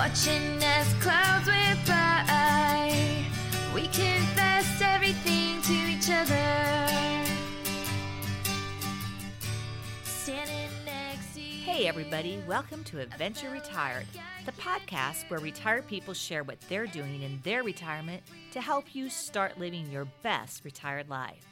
[0.00, 3.22] Watching as clouds went by,
[3.74, 6.86] we confessed everything to each other.
[10.02, 11.62] Standing next to you.
[11.64, 14.06] Hey, everybody, welcome to Adventure Retired,
[14.46, 18.22] the podcast where retired people share what they're doing in their retirement
[18.52, 21.46] to help you start living your best retired life.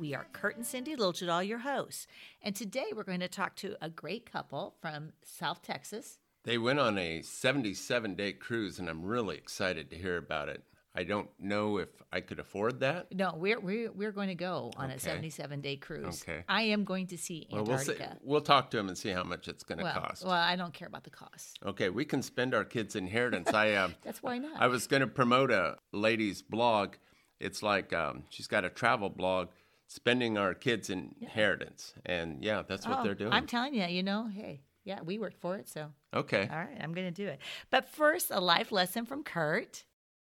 [0.00, 2.08] We are Kurt and Cindy Littledahl, your hosts,
[2.42, 6.18] and today we're going to talk to a great couple from South Texas.
[6.44, 10.62] They went on a 77 day cruise, and I'm really excited to hear about it.
[10.96, 13.12] I don't know if I could afford that.
[13.12, 16.22] No, we're we're, we're going to go on a 77 day cruise.
[16.22, 16.44] Okay.
[16.48, 18.18] I am going to see Well, we'll, see, Antarctica.
[18.22, 20.24] we'll talk to him and see how much it's going to well, cost.
[20.24, 21.58] well, I don't care about the cost.
[21.66, 23.48] Okay, we can spend our kids' inheritance.
[23.52, 24.60] I uh, That's why not.
[24.60, 26.94] I was going to promote a lady's blog.
[27.40, 29.48] It's like um, she's got a travel blog,
[29.88, 33.32] spending our kids' inheritance, and yeah, that's what Oh, they're doing.
[33.32, 36.48] I'm telling you, you know, hey, yeah, we worked for it, so okay.
[36.50, 37.40] all right, I'm going to do it.
[37.70, 39.84] But first, a life lesson from Kurt.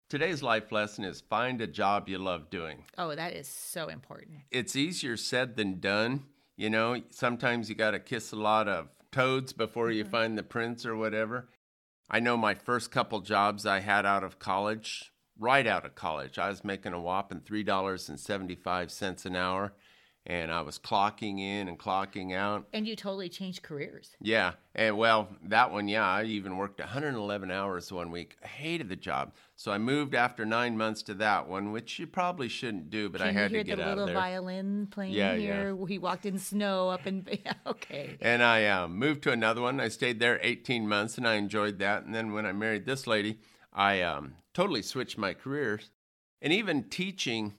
[0.09, 2.85] Today's life lesson is find a job you love doing.
[2.97, 4.39] Oh, that is so important.
[4.51, 6.25] it's easier said than done.
[6.57, 10.13] You know, sometimes you got to kiss a lot of toads before you mm-hmm.
[10.13, 11.49] find the prince or whatever.
[12.09, 16.39] I know my first couple jobs I had out of college, right out of college,
[16.39, 19.73] I was making a whopping $3.75 an hour,
[20.27, 22.67] and I was clocking in and clocking out.
[22.73, 24.17] And you totally changed careers.
[24.21, 28.37] Yeah, and well, that one, yeah, I even worked 111 hours one week.
[28.43, 32.07] I hated the job, so I moved after nine months to that one, which you
[32.07, 34.17] probably shouldn't do, but Can I had hear to get the out little of there.
[34.17, 35.39] violin playing Yeah, yeah.
[35.39, 35.77] here?
[35.87, 37.27] He walked in snow up in.
[37.45, 38.17] Yeah, okay.
[38.21, 39.79] And I uh, moved to another one.
[39.79, 42.05] I stayed there 18 months and I enjoyed that.
[42.05, 43.39] And then when I married this lady,
[43.73, 45.91] I um, totally switched my careers.
[46.43, 47.55] And even teaching,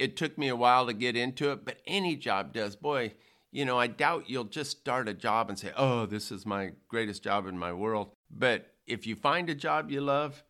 [0.00, 2.74] it took me a while to get into it, but any job does.
[2.74, 3.12] Boy,
[3.52, 6.72] you know, I doubt you'll just start a job and say, oh, this is my
[6.88, 8.08] greatest job in my world.
[8.30, 10.42] But if you find a job you love,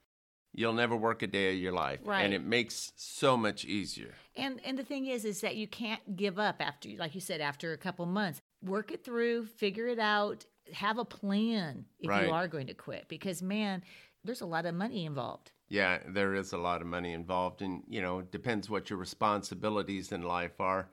[0.52, 1.98] you'll never work a day of your life.
[2.04, 2.22] Right.
[2.22, 4.14] And it makes so much easier.
[4.36, 7.40] And and the thing is, is that you can't give up after, like you said,
[7.40, 8.40] after a couple months.
[8.62, 12.26] Work it through, figure it out, have a plan if Right.
[12.26, 13.08] you are going to quit.
[13.08, 13.82] Because man,
[14.22, 15.50] there's a lot of money involved.
[15.70, 18.98] Yeah, there is a lot of money involved, and you know, it depends what your
[18.98, 20.88] responsibilities in life are.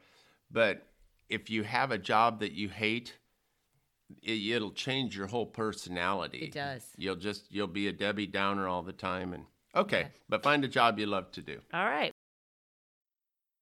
[0.52, 0.86] But
[1.30, 3.18] if you have a job that you hate,
[4.22, 6.38] it, it'll change your whole personality.
[6.46, 6.84] It does.
[6.96, 9.46] You'll just you'll be a Debbie Downer all the time, and
[9.76, 10.08] okay, Okay.
[10.30, 11.60] but find a job you love to do.
[11.74, 12.12] All right.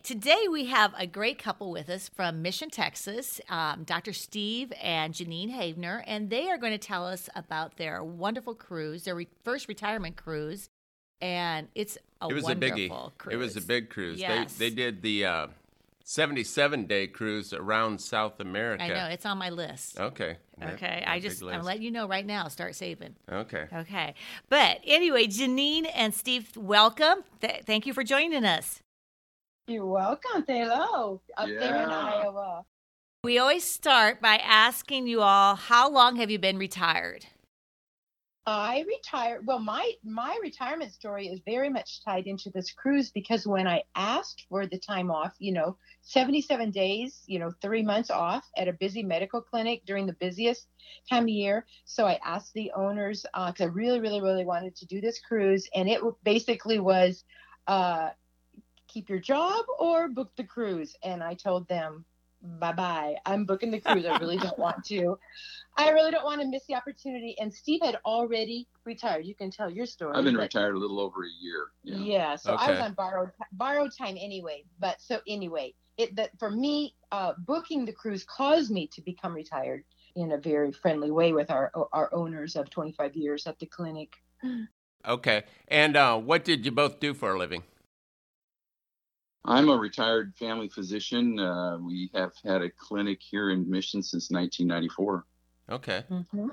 [0.04, 4.14] Today we have a great couple with us from Mission, Texas, um, Dr.
[4.14, 9.06] Steve and Janine Havener, and they are going to tell us about their wonderful cruise,
[9.06, 10.70] their re- first retirement cruise,
[11.22, 13.18] and it's a it was a wonderful biggie.
[13.18, 13.34] cruise.
[13.34, 14.20] It was a big cruise.
[14.20, 14.54] Yes.
[14.56, 15.48] They they did the uh,
[16.04, 18.84] seventy-seven day cruise around South America.
[18.84, 20.00] I know it's on my list.
[20.00, 20.38] Okay.
[20.64, 22.48] Okay, a I big just I'm letting you know right now.
[22.48, 23.16] Start saving.
[23.30, 23.66] Okay.
[23.74, 24.14] Okay,
[24.48, 27.26] but anyway, Janine and Steve, welcome.
[27.42, 28.82] Th- thank you for joining us.
[29.68, 30.46] You're welcome.
[30.48, 31.20] Hello.
[31.38, 32.64] Up there in Iowa.
[33.24, 37.26] We always start by asking you all, how long have you been retired?
[38.48, 39.48] I retired.
[39.48, 43.84] Well, my my retirement story is very much tied into this cruise because when I
[43.96, 48.68] asked for the time off, you know, 77 days, you know, three months off at
[48.68, 50.68] a busy medical clinic during the busiest
[51.10, 51.66] time of year.
[51.86, 55.68] So I asked the owners because I really, really, really wanted to do this cruise,
[55.74, 57.24] and it basically was
[57.66, 58.10] uh,
[58.88, 60.96] keep your job or book the cruise.
[61.04, 62.06] And I told them,
[62.60, 63.16] bye bye.
[63.26, 64.06] I'm booking the cruise.
[64.06, 65.18] I really don't want to.
[65.78, 67.36] I really don't want to miss the opportunity.
[67.40, 69.26] And Steve had already retired.
[69.26, 70.16] You can tell your story.
[70.16, 71.68] I've been but- retired a little over a year.
[71.84, 71.98] Yeah.
[71.98, 72.36] Yeah.
[72.36, 74.64] so I was on borrowed borrowed time anyway.
[74.80, 79.34] But so anyway, it that for me, uh, booking the cruise caused me to become
[79.34, 79.84] retired
[80.16, 84.14] in a very friendly way with our our owners of 25 years at the clinic.
[85.08, 85.44] Okay.
[85.68, 87.64] And uh, what did you both do for a living?
[89.48, 91.40] I'm a retired family physician.
[91.40, 95.26] Uh, we have had a clinic here in Mission since 1994.
[95.70, 96.04] Okay.
[96.10, 96.48] Mm-hmm.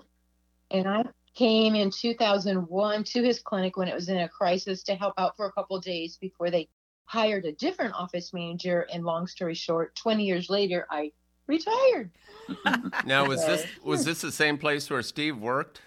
[0.71, 1.05] And I
[1.35, 5.37] came in 2001 to his clinic when it was in a crisis to help out
[5.37, 6.69] for a couple of days before they
[7.05, 8.87] hired a different office manager.
[8.93, 11.13] And long story short, 20 years later, I
[11.47, 12.11] retired.
[13.07, 15.81] Now was this was this the same place where Steve worked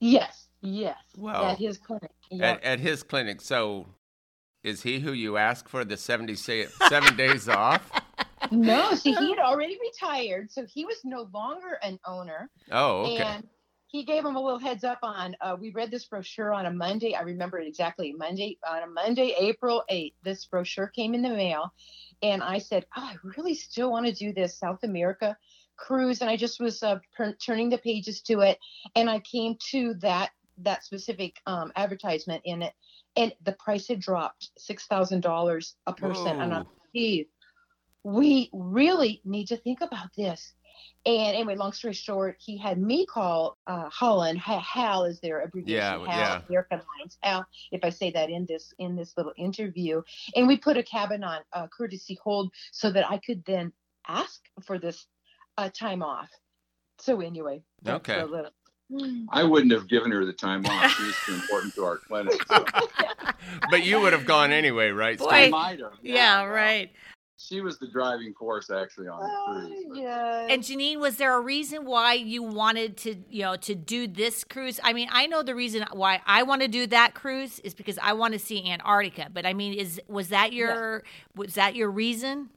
[0.00, 1.50] Yes, yes, Wow.
[1.50, 2.10] at his clinic.
[2.30, 2.56] Yep.
[2.58, 3.40] at, at his clinic?
[3.40, 3.86] So
[4.66, 7.88] is he who you ask for the 70 sa- seven days off?
[8.50, 12.50] no, see, he had already retired, so he was no longer an owner.
[12.72, 13.22] Oh, okay.
[13.22, 13.44] And
[13.86, 15.36] he gave him a little heads up on.
[15.40, 17.14] Uh, we read this brochure on a Monday.
[17.14, 18.12] I remember it exactly.
[18.12, 20.14] Monday on a Monday, April 8th.
[20.24, 21.72] This brochure came in the mail,
[22.22, 25.36] and I said, "Oh, I really still want to do this South America
[25.76, 28.58] cruise." And I just was uh, per- turning the pages to it,
[28.96, 32.72] and I came to that that specific um, advertisement in it,
[33.16, 36.40] and the price had dropped six thousand dollars a person.
[36.40, 36.72] And I'm Whoa.
[36.90, 37.26] Steve,
[38.04, 40.52] we really need to think about this.
[41.06, 44.38] And anyway, long story short, he had me call uh, Holland.
[44.38, 45.76] HAL is their abbreviation.
[45.76, 46.40] Yeah, HAL, yeah.
[46.48, 47.16] American Lines.
[47.22, 50.02] HAL, if I say that in this in this little interview,
[50.34, 53.72] and we put a cabin on uh, courtesy hold so that I could then
[54.06, 55.06] ask for this
[55.56, 56.28] uh, time off.
[56.98, 58.22] So anyway, Okay.
[58.22, 58.50] little.
[58.90, 59.24] Hmm.
[59.30, 60.92] I wouldn't have given her the time off.
[60.92, 62.40] She was too important to our clinic.
[62.46, 62.64] So
[63.70, 65.18] But you would have gone anyway, right?
[65.18, 65.26] Boy.
[65.28, 65.94] I might have.
[66.02, 66.92] Yeah, well, right.
[67.38, 69.84] She was the driving force actually on the Oh, cruise.
[69.88, 70.46] but- yeah.
[70.48, 74.42] And Janine, was there a reason why you wanted to, you know, to do this
[74.44, 74.78] cruise?
[74.82, 77.98] I mean, I know the reason why I want to do that cruise is because
[77.98, 79.28] I want to see Antarctica.
[79.32, 81.02] But I mean, is was that your
[81.34, 82.50] was that your reason?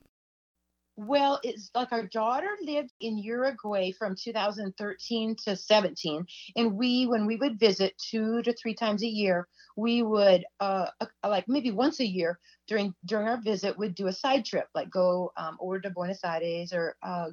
[1.01, 6.25] Well, it's like our daughter lived in Uruguay from 2013 to 17,
[6.57, 9.47] and we, when we would visit two to three times a year,
[9.77, 12.37] we would, uh, uh, like maybe once a year
[12.67, 16.19] during during our visit, would do a side trip, like go um, over to Buenos
[16.25, 17.29] Aires or uh,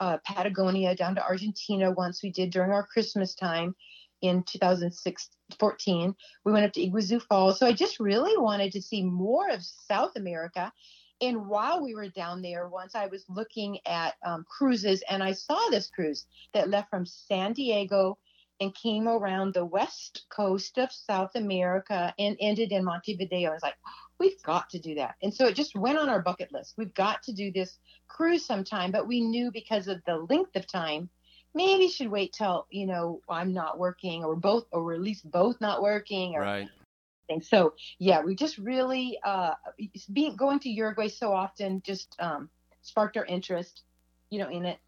[0.00, 1.92] uh, Patagonia down to Argentina.
[1.92, 3.76] Once we did during our Christmas time
[4.22, 6.14] in 2014,
[6.44, 9.62] We went up to Iguazu Falls, so I just really wanted to see more of
[9.62, 10.72] South America.
[11.20, 15.32] And while we were down there, once I was looking at um, cruises, and I
[15.32, 18.18] saw this cruise that left from San Diego
[18.60, 23.50] and came around the west coast of South America and ended in Montevideo.
[23.50, 23.76] I was like,
[24.18, 25.16] we've got to do that.
[25.22, 26.74] And so it just went on our bucket list.
[26.76, 27.78] We've got to do this
[28.08, 31.08] cruise sometime, but we knew because of the length of time,
[31.54, 35.60] maybe should wait till, you know, I'm not working or both, or at least both
[35.60, 36.68] not working or Right.
[37.26, 37.42] Thing.
[37.42, 39.52] So yeah, we just really uh,
[40.12, 42.50] being going to Uruguay so often just um,
[42.82, 43.82] sparked our interest,
[44.30, 44.78] you know, in it.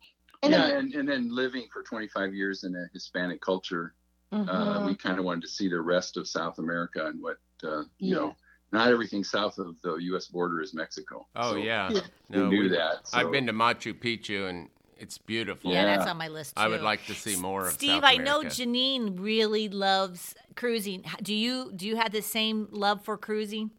[0.42, 3.94] And yeah, then, and, and then living for 25 years in a Hispanic culture,
[4.32, 4.86] uh, Mhm.
[4.86, 8.14] we kind of wanted to see the rest of South America and what, uh, you
[8.14, 8.16] Yeah.
[8.16, 8.36] know,
[8.72, 10.26] not everything south of the U.S.
[10.26, 11.26] border is Mexico.
[11.36, 11.90] Oh So yeah.
[11.92, 12.00] Yeah.
[12.28, 13.08] We No, knew we- that.
[13.14, 15.72] I've been to Machu Picchu and it's beautiful.
[15.72, 16.62] Yeah, that's on my list too.
[16.62, 17.74] I would like to see more of that.
[17.74, 21.04] Steve, South I know Janine really loves cruising.
[21.22, 23.70] Do you do you have the same love for cruising?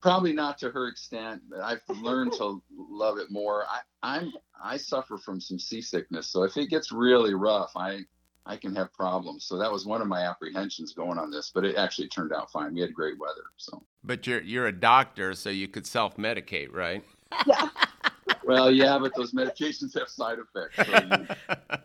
[0.00, 4.32] probably not to her extent but i've learned to love it more I, i'm
[4.62, 8.02] i suffer from some seasickness so if it gets really rough i
[8.46, 11.64] i can have problems so that was one of my apprehensions going on this but
[11.64, 15.34] it actually turned out fine we had great weather so But you're you're a doctor,
[15.34, 17.02] so you could self-medicate, right?
[17.46, 17.68] yeah,
[18.44, 21.26] well yeah but those medications have side effects so you,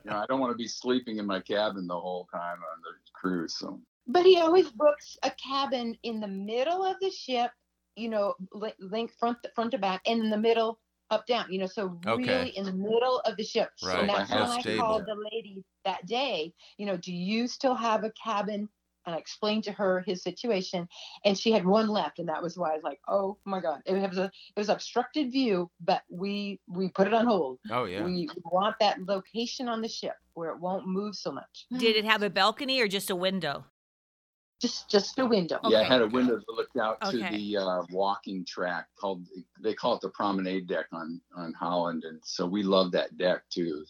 [0.03, 2.81] you know i don't want to be sleeping in my cabin the whole time on
[2.83, 7.51] the cruise so but he always books a cabin in the middle of the ship,
[7.95, 10.79] you know, li- length front front to back, and in the middle
[11.09, 12.27] up down, you know, so Okay.
[12.27, 13.69] really in the middle of the ship.
[13.81, 14.81] Right, And that's when I stable.
[14.83, 16.53] called the lady that day.
[16.77, 18.67] You know, do you still have a cabin?
[19.05, 20.87] And I explained to her his situation,
[21.25, 23.81] and she had one left, and that was why I was like, "Oh my God!"
[23.85, 27.59] It was a it was obstructed view, but we we put it on hold.
[27.69, 28.03] oh yeah.
[28.05, 31.65] We want that location on the ship where it won't move so much.
[31.77, 33.65] Did it have a balcony or just a window?
[34.61, 35.59] Just just a window.
[35.63, 35.81] yeah, Okay.
[35.81, 39.27] it had a window that looked out to the uh, walking track called
[39.61, 43.43] they call it the promenade deck on on Holland, and so we love that deck
[43.49, 43.83] too.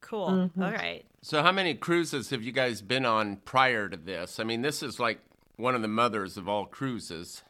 [0.00, 0.28] Cool.
[0.56, 0.64] Mhm.
[0.64, 1.04] All right.
[1.22, 4.38] So how many cruises have you guys been on prior to this?
[4.40, 5.18] I mean, this is like
[5.56, 7.42] one of the mothers of all cruises.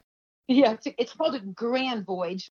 [0.48, 2.50] Yeah, it's, it's called a grand voyage.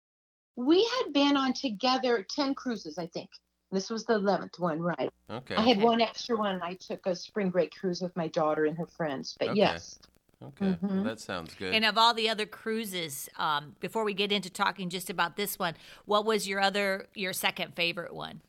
[0.56, 3.30] We had been on together 10 cruises, I think.
[3.72, 5.10] This was the 11th one, right?
[5.30, 5.56] Okay.
[5.56, 6.62] I had one extra one.
[6.62, 9.36] I took a spring break cruise with my daughter and her friends.
[9.40, 9.58] But Okay.
[9.58, 10.00] yes.
[10.42, 10.78] Okay.
[10.82, 11.04] Well, Mhm.
[11.04, 11.74] that sounds good.
[11.74, 15.58] And of all the other cruises, um, before we get into talking just about this
[15.60, 15.74] one,
[16.06, 18.42] what was your other your second favorite one?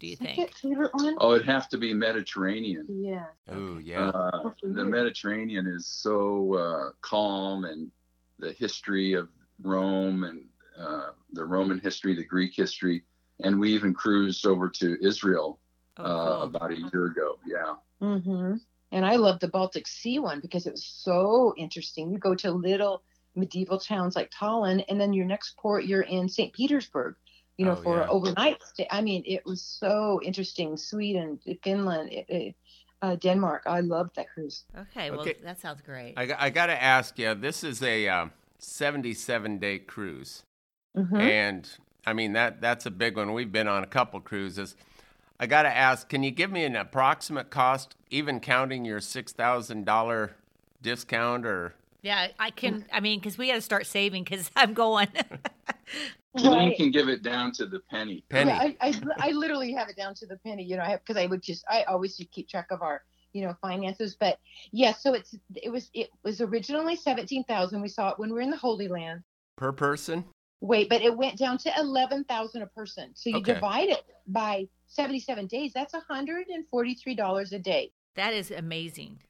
[0.00, 0.54] Do you Second think?
[0.56, 1.16] favorite one?
[1.20, 2.86] Oh, it'd have to be Mediterranean.
[2.88, 3.26] Yeah.
[3.48, 4.08] oh yeah.
[4.08, 7.90] Uh, the Mediterranean is so uh, calm, and
[8.38, 9.28] the history of
[9.62, 10.44] Rome and
[10.78, 13.04] uh, the Roman history, the Greek history,
[13.44, 15.58] and we even cruised over to Israel
[15.98, 16.42] Oh, uh, cool.
[16.44, 17.38] about a year ago.
[17.46, 17.74] Yeah.
[18.00, 18.54] Mm-hmm.
[18.92, 22.10] And I love the Baltic Sea one because it was so interesting.
[22.10, 23.02] You go to little
[23.36, 26.52] medieval towns like Tallinn, and then your next port, you're in St.
[26.54, 27.16] Petersburg,
[27.60, 28.06] you know, Oh, for yeah.
[28.08, 28.86] overnight stay.
[28.90, 30.78] I mean, it was so interesting.
[30.78, 32.54] Sweden, Finland, it, it,
[33.02, 33.64] uh, Denmark.
[33.66, 34.64] I loved that cruise.
[34.78, 35.36] Okay, well Okay.
[35.44, 36.14] that sounds great.
[36.16, 37.34] I, got- I got to ask you.
[37.34, 38.26] This is a uh,
[38.58, 40.42] 77 day cruise,
[40.96, 41.20] Mhm.
[41.20, 41.68] and
[42.06, 43.34] I mean that that's a big one.
[43.34, 44.74] We've been on a couple cruises.
[45.38, 49.32] I got to ask, can you give me an approximate cost, even counting your six
[49.32, 50.32] thousand dollar
[50.82, 52.86] discount, or yeah, I can.
[52.90, 55.08] I mean, because we got to start saving because I'm going.
[56.36, 56.76] Janine Right.
[56.76, 58.24] can give it down to the penny.
[58.28, 58.50] penny?
[58.50, 61.00] Yeah, I, I, I literally have it down to the penny, you know, I have
[61.04, 64.16] because I, would just, I always just keep track of our you know, finances.
[64.18, 64.38] But
[64.72, 67.80] yeah, so it's it was it was originally seventeen thousand.
[67.80, 69.22] We saw it when we were in the Holy Land.
[69.56, 70.24] Per person?
[70.60, 73.10] Wait, but it went down to eleven thousand a person.
[73.14, 73.54] So you Okay.
[73.54, 75.72] divide it by seventy-seven days.
[75.72, 77.92] That's hundred and forty-three dollars a day.
[78.16, 79.20] That is amazing.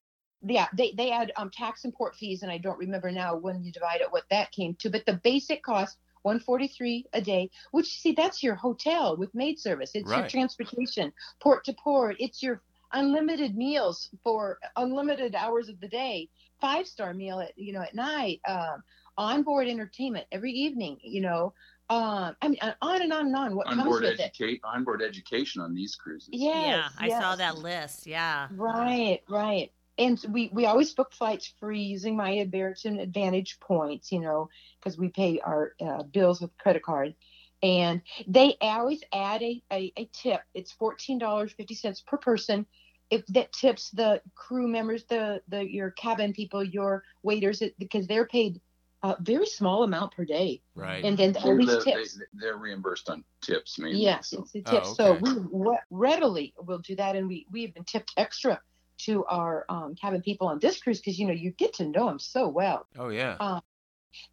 [0.43, 3.63] Yeah, they they add um tax and port fees, and I don't remember now when
[3.63, 4.91] you divide it what that came to.
[4.91, 5.99] But the basic cost.
[6.23, 11.65] 143 a day which see that's your hotel with maid service it's your transportation port
[11.65, 12.63] to port it's your
[12.93, 16.29] unlimited meals for unlimited hours of the day
[16.61, 18.83] five star meal at you know at night um
[19.17, 21.53] onboard entertainment every evening you know
[21.89, 25.03] um i mean on and on and on what comes onboard with it educate onboard
[25.03, 26.29] education on these cruises.
[26.33, 28.07] yes, yeah, I saw that list.
[28.07, 28.49] Yeah.
[28.53, 29.73] Right, right.
[30.01, 34.49] And we, we always book flights free using my American Advantage points, you know,
[34.81, 37.15] because we pay our uh, bills with credit card.
[37.63, 40.41] And they always add a, a, a tip.
[40.55, 42.65] It's $14.50 per person.
[43.11, 48.07] If that tips the crew members, the, the your cabin people, your waiters, it, because
[48.07, 48.59] they're paid
[49.03, 50.63] a very small amount per day.
[50.75, 51.05] Right.
[51.05, 52.21] And then all They're, these tips.
[52.41, 54.01] they, are reimbursed on tips mainly.
[54.01, 54.43] Yes, so.
[54.43, 54.87] it's a Oh, tip.
[54.87, 58.61] So we re- readily will do that, and we we have been tipped extra
[59.05, 62.07] to our um, cabin people on this cruise because you know you get to know
[62.07, 62.87] them so well.
[62.99, 63.37] oh, yeah.
[63.41, 63.61] Uh,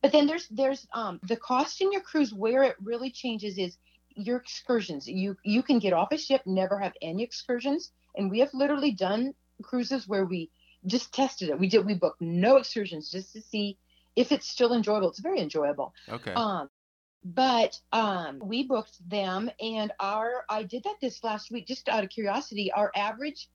[0.02, 3.78] But then there's there's um, the cost in your cruise where it really changes is
[4.16, 5.08] your excursions.
[5.08, 8.92] You you can get off a ship, never have any excursions, and we have literally
[8.92, 10.50] done cruises where we
[10.86, 11.60] just tested it.
[11.60, 13.78] We did we booked no excursions just to see
[14.16, 15.10] if it's still enjoyable.
[15.10, 15.94] It's very enjoyable.
[16.10, 16.34] okay.
[16.34, 16.70] Um,
[17.24, 22.04] but um, we booked them, and our I did that this last week just out
[22.04, 22.72] of curiosity.
[22.72, 23.50] Our average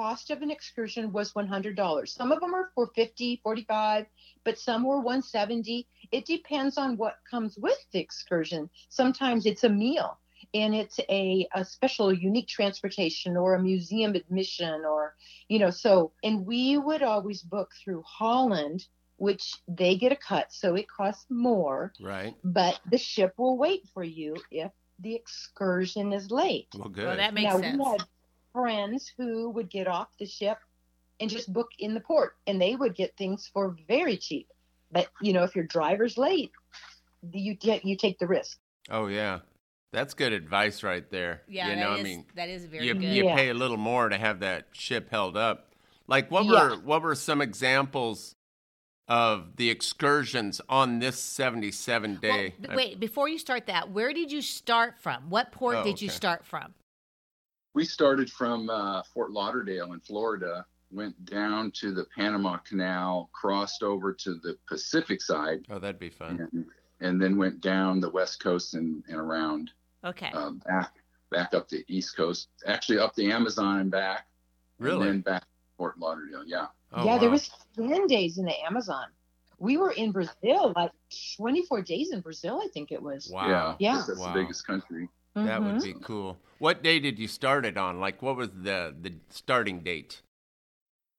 [0.00, 2.08] cost of an excursion was $100.
[2.08, 4.06] Some of them are for 50, 45,
[4.44, 5.86] but some were 170.
[6.10, 8.70] It depends on what comes with the excursion.
[8.88, 10.18] Sometimes it's a meal
[10.54, 15.14] and it's a, a special unique transportation or a museum admission or
[15.48, 18.86] you know so and we would always book through Holland
[19.18, 22.34] which they get a cut so it costs more right.
[22.42, 26.68] but the ship will wait for you if the excursion is late.
[26.74, 27.06] Well, good.
[27.06, 28.02] Well, that makes now sense.
[28.54, 30.58] We had friends who would get off the ship
[31.20, 34.48] and just book in the port, and they would get things for very cheap.
[34.92, 36.50] But you know, if your driver's late,
[37.32, 38.58] you get you take the risk.
[38.90, 39.40] oh, yeah.
[39.92, 41.42] That's good advice right there.
[41.48, 43.02] Yeah, You know, is- I mean, that is very you, good.
[43.02, 43.34] you Yeah.
[43.34, 45.74] pay a little more to have that ship held up.
[46.06, 46.50] Like what Yeah.
[46.70, 48.34] were what were some examples
[49.08, 52.54] of the excursions on this 77 day?
[52.60, 55.28] b- wait, before you start that, where did you start from?
[55.28, 56.72] What port Oh, did you start from?
[57.80, 63.82] We started from uh, Fort Lauderdale in Florida, went down to the Panama Canal, crossed
[63.82, 66.46] over to the Pacific side, Oh, that'd be fun.
[66.52, 66.66] and,
[67.00, 69.70] and then went down the West Coast and, and around
[70.04, 70.28] Okay.
[70.34, 70.92] uh, back
[71.30, 74.26] back up the East Coast, actually up the Amazon and back,
[74.78, 74.96] Really?
[74.96, 75.46] and then back to
[75.78, 76.44] Fort Lauderdale.
[76.46, 79.06] Yeah, Oh, yeah, there was ten days in the Amazon.
[79.58, 80.90] We were in Brazil, like
[81.34, 83.30] twenty four days in Brazil, I think it was.
[83.32, 83.48] Wow.
[83.48, 84.04] yeah, Yeah.
[84.06, 84.34] That's Wow.
[84.34, 85.08] the biggest country.
[85.34, 85.82] That would Mhm.
[85.82, 86.38] be cool.
[86.58, 88.00] What day did you start it on?
[88.00, 90.22] Like, what was the the starting date?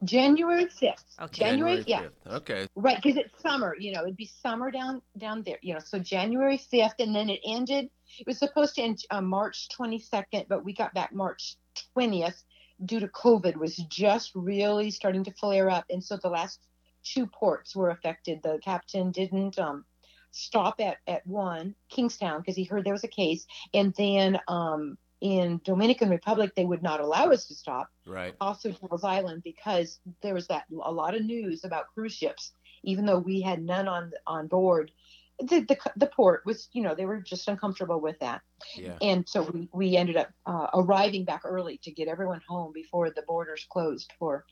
[0.03, 1.05] January fifth.
[1.19, 1.45] Okay.
[1.45, 2.01] January, yeah.
[2.01, 2.27] 5th.
[2.27, 2.67] Okay.
[2.75, 5.79] Right, because it's summer, you know, it'd be summer down down there, you know.
[5.79, 7.89] So January fifth, and then it ended.
[8.19, 11.55] It was supposed to end uh, March twenty second, but we got back March
[11.93, 12.43] twentieth
[12.85, 13.55] due to COVID.
[13.55, 16.59] Was just really starting to flare up, and so the last
[17.03, 18.41] two ports were affected.
[18.41, 19.85] The captain didn't um,
[20.31, 24.97] stop at at one Kingstown because he heard there was a case, and then um,
[25.21, 28.33] in Dominican Republic they would not allow us to stop Right.
[28.41, 32.51] also Devil's Island because there was that a lot of news about cruise ships,
[32.83, 34.91] even though we had none on on board.
[35.39, 38.41] The, the, the port was, you know, they were just uncomfortable with that.
[38.75, 38.97] Yeah.
[39.01, 43.09] And so we, we ended up uh, arriving back early to get everyone home before
[43.09, 44.45] the borders closed for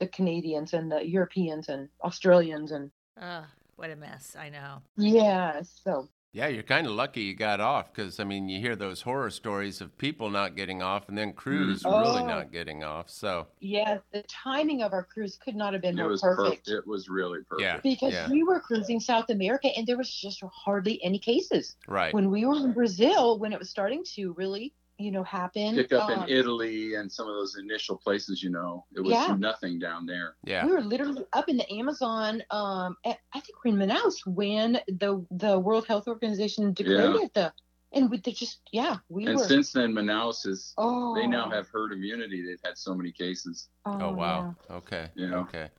[0.00, 2.72] the Canadians and the Europeans and Australians.
[2.72, 3.44] And Ugh,
[3.76, 4.36] what a mess.
[4.38, 4.82] I know.
[4.96, 8.74] yeah, so Yeah, you're kind of lucky you got off because, I mean, you hear
[8.74, 12.02] those horror stories of people not getting off and then crews Mm.
[12.02, 12.26] really Oh.
[12.26, 13.08] not getting off.
[13.08, 16.66] So, yeah, the timing of our cruise could not have been It more was perfect.
[16.66, 16.68] perfect.
[16.70, 17.62] It was really perfect.
[17.62, 17.80] Yeah.
[17.84, 18.28] Because Yeah.
[18.28, 21.76] we were cruising South America and there was just hardly any cases.
[21.86, 22.12] right.
[22.12, 25.74] when we were in Brazil, when it was starting to really, you know, happen.
[25.74, 29.10] Pick up um, in Italy and some of those initial places, you know, it was
[29.12, 29.34] Yeah.
[29.38, 30.36] nothing down there.
[30.44, 30.64] yeah.
[30.64, 32.42] We were literally up in the Amazon.
[32.50, 37.22] Um, at, I think we're in Manaus when the the World Health Organization declared Yeah.
[37.24, 37.52] it the,
[37.92, 39.44] and we they just yeah we and were.
[39.44, 42.44] since then, Manaus is oh, they now have herd immunity.
[42.46, 43.68] They've had so many cases.
[43.86, 44.54] Oh, wow.
[44.70, 45.08] Okay.
[45.16, 45.38] You know.
[45.40, 45.70] Okay.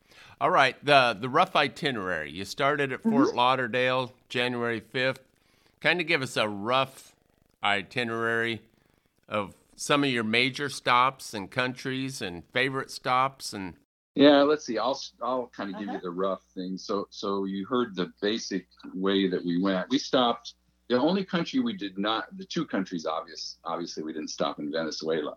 [0.41, 0.75] All right.
[0.83, 2.31] The the rough itinerary.
[2.31, 3.37] You started at Fort Mm-hmm.
[3.37, 5.19] Lauderdale, January 5th.
[5.79, 7.13] Kind of give us a rough
[7.63, 8.61] itinerary
[9.27, 13.75] of some of your major stops and countries and favorite stops and
[14.15, 14.77] Yeah, let's see.
[14.77, 15.97] I'll I'll kind of give Uh-huh.
[15.97, 16.77] you the rough thing.
[16.77, 19.89] So so you heard the basic way that we went.
[19.89, 20.53] We stopped.
[20.87, 24.71] The only country we did not, the two countries, obvious, obviously we didn't stop in
[24.71, 25.35] Venezuela,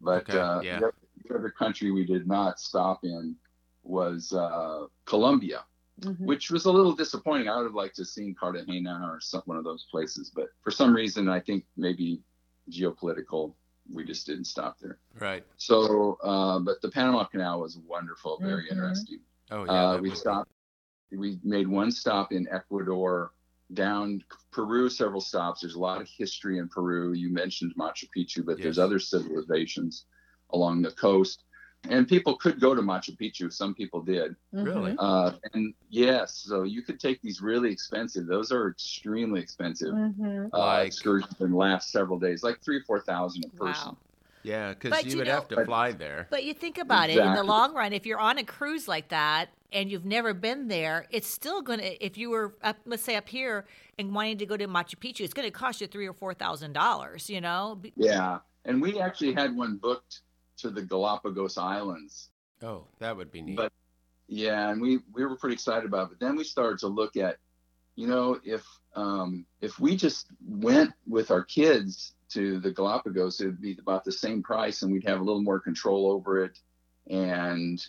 [0.00, 0.78] but Okay, uh, yeah.
[0.80, 0.90] the,
[1.28, 3.36] the other country we did not stop in
[3.82, 5.64] was uh, Colombia,
[6.00, 6.24] Mhm.
[6.24, 7.50] which was a little disappointing.
[7.50, 10.46] I would have liked to have seen Cartagena or some one of those places, but
[10.62, 12.22] for some reason, I think maybe
[12.70, 13.54] geopolitical,
[13.92, 14.98] we just didn't stop there.
[15.18, 15.44] right.
[15.56, 18.72] So, uh, but the Panama Canal was wonderful, very Mhm.
[18.72, 19.20] interesting.
[19.50, 19.90] Oh yeah.
[19.90, 20.50] Uh, we was- stopped.
[21.10, 23.32] We made one stop in Ecuador,
[23.72, 25.62] down Peru, several stops.
[25.62, 27.12] There's a lot of history in Peru.
[27.12, 30.04] You mentioned Machu Picchu, but there's other civilizations
[30.50, 31.44] along the coast,
[31.88, 33.52] and people could go to Machu Picchu.
[33.52, 34.34] Some people did.
[34.52, 34.94] Really?
[34.98, 38.26] Uh, and yes, so you could take these really expensive.
[38.26, 39.94] Those are extremely expensive.
[39.94, 40.50] Mhm.
[40.52, 43.90] Uh, Like- excursions and last several days, like three, or four thousand a person.
[43.90, 43.96] Wow.
[44.44, 46.26] Yeah, because you, you would know- have to fly there.
[46.30, 49.08] But you think about it in the long run, if you're on a cruise like
[49.08, 53.02] that and you've never been there, it's still going to, if you were up, let's
[53.02, 53.66] say up here
[53.98, 56.34] and wanting to go to Machu Picchu, it's going to cost you three or four
[56.34, 57.80] thousand dollars, you know?
[57.96, 60.20] Yeah, and we actually had one booked
[60.58, 62.30] to the Galapagos Islands.
[62.62, 63.56] Oh, that would be neat.
[63.56, 63.72] But
[64.26, 66.18] yeah, and we we were pretty excited about it.
[66.18, 67.38] But then we started to look at,
[67.96, 73.60] you know, if um, if we just went with our kids to the Galapagos, it'd
[73.60, 76.58] be about the same price, and we'd have a little more control over it.
[77.08, 77.84] And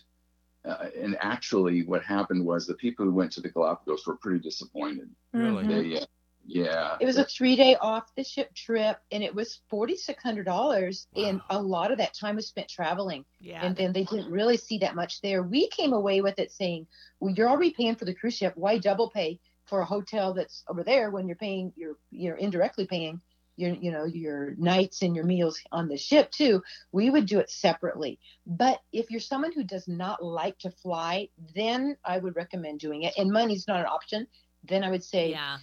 [0.66, 4.40] uh, and actually, what happened was the people who went to the Galapagos were pretty
[4.40, 5.10] disappointed.
[5.34, 5.64] Really?
[5.64, 5.68] Mhm.
[5.68, 6.06] They, uh,
[6.50, 10.22] yeah, It was a three day off the ship trip, and it was forty six
[10.24, 11.08] hundred dollars.
[11.15, 13.63] And a lot of that time was spent traveling, Yeah.
[13.63, 15.44] and then they didn't really see that much there.
[15.44, 16.88] We came away with it saying,
[17.20, 18.53] "Well, you're already paying for the cruise ship.
[18.56, 21.72] Why double pay for a hotel that's over there when you're paying?
[21.75, 23.22] You're you're indirectly paying
[23.56, 26.63] your you know your nights and your meals on the ship too.
[26.91, 28.20] We would do it separately.
[28.48, 33.03] But if you're someone who does not like to fly, then I would recommend doing
[33.03, 33.14] it.
[33.18, 34.27] And money's not an option.
[34.64, 35.57] Then I would say yeah.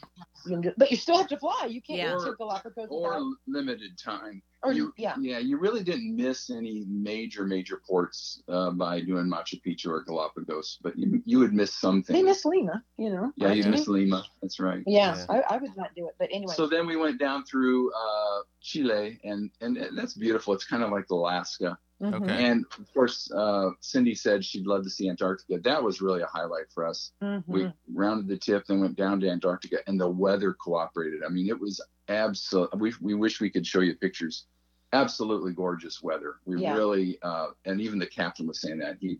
[0.44, 1.66] You can do- but you still have to fly.
[1.68, 2.14] You can't Yeah.
[2.16, 4.42] go to Galapagos or without- limited time.
[4.62, 5.14] or you, yeah.
[5.20, 10.02] yeah, you really didn't miss any major major ports uh, by doing Machu Picchu or
[10.02, 12.14] Galapagos, but you you would miss something.
[12.16, 13.32] They miss Lima, you know.
[13.36, 14.24] yeah, you miss Lima.
[14.42, 14.82] That's right.
[14.86, 15.26] Yeah, Yeah.
[15.48, 16.14] I, I would not do it.
[16.18, 20.52] But anyway, So then we went down through uh, Chile, and, and and that's beautiful.
[20.54, 21.78] It's kind of like Alaska.
[22.02, 22.14] mhm.
[22.22, 22.44] Okay.
[22.44, 25.60] And of course, uh, Cindy said she'd love to see Antarctica.
[25.62, 27.12] That was really a highlight for us.
[27.22, 27.44] Mhm.
[27.46, 31.22] We rounded the tip, then went down to Antarctica, and the weather cooperated.
[31.24, 32.76] I mean, it was absolute.
[32.76, 34.46] We we wish we could show you pictures.
[34.92, 36.32] Absolutely gorgeous weather.
[36.44, 36.74] We Yeah.
[36.74, 39.10] really, uh, and even the captain was saying that he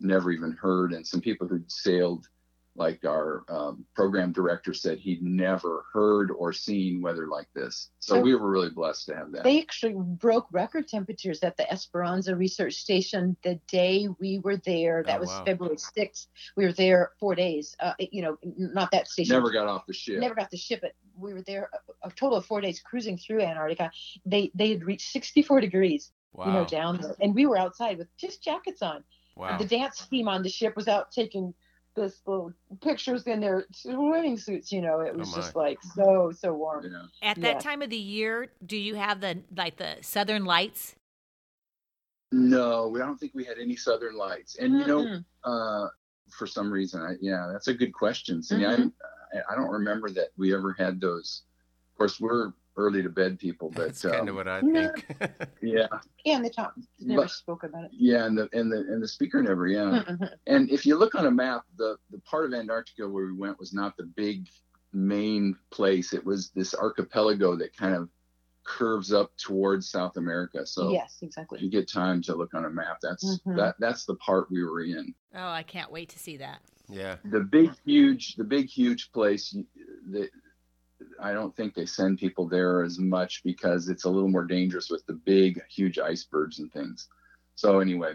[0.00, 0.92] never even heard.
[0.92, 2.28] And some people who sailed,
[2.78, 7.90] like our um, program director, said he'd never heard or seen weather like this.
[7.98, 9.44] So So- we were really blessed to have that.
[9.44, 15.02] They actually broke record temperatures at the Esperanza Research Station the day we were there.
[15.02, 15.44] That Oh, was wow.
[15.44, 16.26] February 6th.
[16.56, 17.76] We were there four days.
[17.80, 19.34] Uh, you know, not that station.
[19.34, 20.20] never got off the ship.
[20.20, 20.94] Never got to ship it.
[21.16, 21.68] We were there
[22.04, 23.90] a, a total of four days cruising through Antarctica.
[24.24, 26.46] They they had reached 64 degrees, wow.
[26.46, 29.02] you know, down there, and we were outside with just jackets on.
[29.36, 29.58] wow.
[29.58, 31.54] The dance team on the ship was out taking
[31.98, 34.72] this little pictures in their swimming suits.
[34.72, 36.84] You know, it was Oh, just like so so warm.
[36.84, 37.06] You know.
[37.22, 37.58] At that Yeah.
[37.60, 40.94] time of the year, do you have the like the southern lights?
[42.30, 44.56] No, we I don't think we had any southern lights.
[44.56, 45.88] And you know, uh,
[46.30, 48.42] for some reason, I, yeah, that's a good question.
[48.42, 48.92] See, Mhm.
[49.34, 51.42] I, I don't remember that we ever had those.
[51.92, 54.92] Of course, we're early to bed people, but That's kind um, of what I yeah.
[54.92, 55.06] think.
[55.62, 55.86] yeah,
[56.24, 57.90] yeah, and the top never But- spoke about it.
[57.92, 60.02] yeah, and the and the and the speaker never, yeah.
[60.08, 60.30] Mhm.
[60.46, 63.58] And if you look on a map, the the part of Antarctica where we went
[63.58, 64.48] was not the big
[64.92, 66.12] main place.
[66.14, 68.08] It was this archipelago that kind of
[68.64, 70.64] curves up towards South America.
[70.66, 73.56] So yes, if you get time to look on a map, that's Mhm.
[73.56, 75.14] that that's the part we were in.
[75.34, 76.60] Oh, I can't wait to see that.
[76.90, 77.16] yeah.
[77.24, 79.54] the big huge the big huge place
[80.10, 80.30] that
[81.20, 84.90] i don't think they send people there as much because it's a little more dangerous
[84.90, 87.08] with the big huge icebergs and things.
[87.54, 88.14] So anyway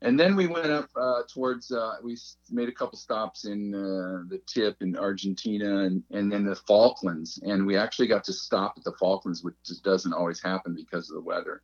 [0.00, 2.16] and then we went up uh, towards uh, we
[2.50, 7.40] made a couple stops in uh, the tip in argentina and, and then the falklands.
[7.42, 11.10] And we actually got to stop at the falklands which just doesn't always happen because
[11.10, 11.62] of the weather.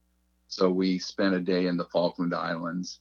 [0.49, 3.01] So we spent a day in the falkland islands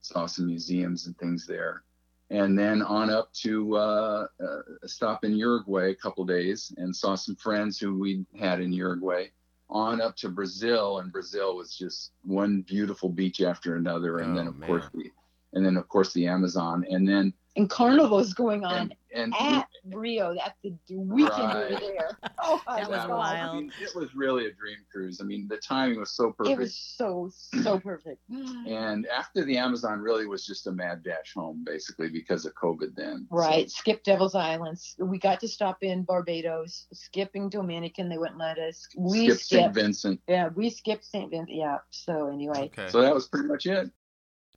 [0.00, 1.82] saw some museums and things there
[2.30, 6.94] and then on up to uh, uh, a stop in Uruguay a couple days and
[6.94, 9.26] saw some friends who we had in Uruguay.
[9.70, 14.36] On up to Brazil, and Brazil was just one beautiful beach after another, and Oh,
[14.36, 14.66] then of man.
[14.66, 15.10] course the,
[15.52, 19.56] and then of course the Amazon, and then And carnival carnivals going on And- and
[19.56, 21.68] at Rio at the weekend Right.
[21.70, 22.18] we were there.
[22.40, 23.50] Oh, my That was wild.
[23.50, 25.20] I mean, it was really a dream cruise.
[25.20, 26.58] I mean, the timing was so perfect.
[26.58, 27.30] It was so
[27.62, 28.22] so perfect.
[28.30, 32.94] And after the Amazon really was just a mad dash home, basically because of COVID
[32.96, 33.26] then.
[33.30, 34.94] Right, skip Devil's Islands.
[34.98, 38.08] We got to stop in Barbados, skipping Dominican.
[38.08, 38.86] They wouldn't let us.
[38.90, 39.74] So We skip St.
[39.74, 40.20] Vincent.
[40.28, 41.30] Yeah, we skipped St.
[41.30, 41.54] Vincent.
[41.56, 41.78] Yeah.
[41.90, 42.88] So anyway, Okay.
[42.88, 43.90] So that was pretty much it.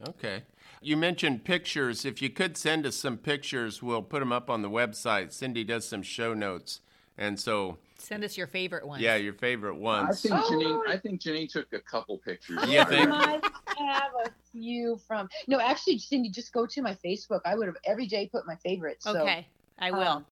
[0.07, 0.43] Okay.
[0.83, 2.05] You mentioned pictures.
[2.05, 5.31] If you could send us some pictures, we'll put them up on the website.
[5.31, 6.81] Cindy does some show notes.
[7.17, 8.99] And so, Send us your favorite ones.
[9.03, 10.21] yeah, your favorite I ones.
[10.23, 10.49] think Oh.
[10.49, 10.89] Janine.
[10.91, 12.57] I think Janine took a couple pictures.
[12.67, 13.09] You I think?
[13.09, 13.43] might
[13.77, 15.29] have a few from.
[15.47, 17.41] No, actually, Cindy, just go to my Facebook.
[17.45, 19.03] I would have every day put my favorites.
[19.03, 19.45] So, Okay,
[19.77, 19.99] I will.
[20.01, 20.25] um,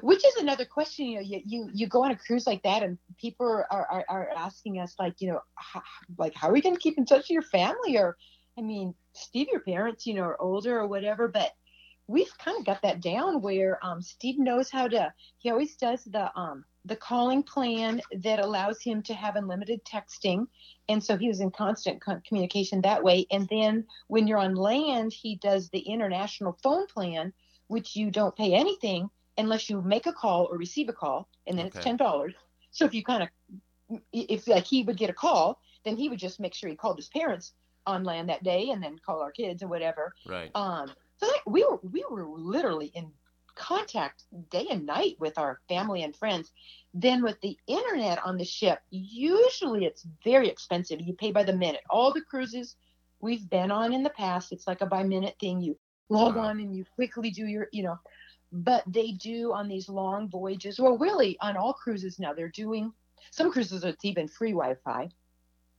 [0.00, 1.04] which is another question.
[1.04, 4.04] You know, you, you you go on a cruise like that, and people are are,
[4.08, 5.82] are asking us like, you know, how,
[6.16, 7.98] like how are we going to keep in touch with your family?
[7.98, 8.16] Or,
[8.58, 11.52] I mean, Steve, your parents, you know, are older or whatever, but
[12.06, 15.12] we've kind of got that down where um, Steve knows how to.
[15.38, 20.46] He always does the um the calling plan that allows him to have unlimited texting,
[20.88, 23.26] and so he was in constant con- communication that way.
[23.30, 27.32] And then when you're on land, he does the international phone plan,
[27.68, 31.56] which you don't pay anything unless you make a call or receive a call, and
[31.58, 32.34] then it's ten dollars.
[32.72, 36.18] So if you kind of, if like he would get a call, then he would
[36.18, 37.52] just make sure he called his parents
[37.86, 40.14] on land that day, and then call our kids or whatever.
[40.26, 40.50] Right.
[40.54, 43.10] Um, so like we were we were literally in
[43.54, 46.50] contact day and night with our family and friends.
[46.94, 51.00] Then with the internet on the ship, usually it's very expensive.
[51.00, 51.82] You pay by the minute.
[51.90, 52.76] All the cruises
[53.20, 55.60] we've been on in the past, it's like a by minute thing.
[55.60, 56.44] You log Wow.
[56.48, 57.98] on and you quickly do your, you know,
[58.52, 60.78] but they do on these long voyages.
[60.78, 62.92] Well, really on all cruises now, they're doing
[63.30, 65.08] some cruises it's even free Wi-Fi.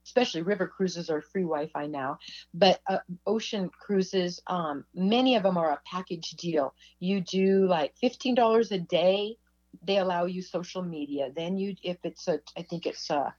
[0.05, 2.19] Especially river cruises are free Wi-Fi now,
[2.53, 6.73] but uh, ocean cruises, um, many of them are a package deal.
[6.99, 9.37] You do like fifteen dollars a day.
[9.85, 11.31] They allow you social media.
[11.35, 13.31] Then you, if it's a, I think it's uh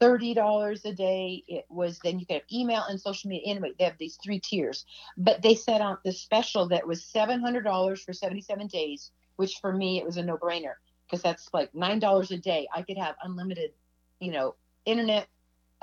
[0.00, 1.42] thirty dollars a day.
[1.48, 3.50] It was then you can have email and social media.
[3.52, 4.84] Anyway, they have these three tiers.
[5.16, 9.58] But they set out this special that was seven hundred dollars for seventy-seven days, which
[9.60, 10.74] for me it was a no-brainer
[11.06, 12.68] because that's like nine dollars a day.
[12.74, 13.70] I could have unlimited,
[14.20, 14.54] you know,
[14.84, 15.28] internet,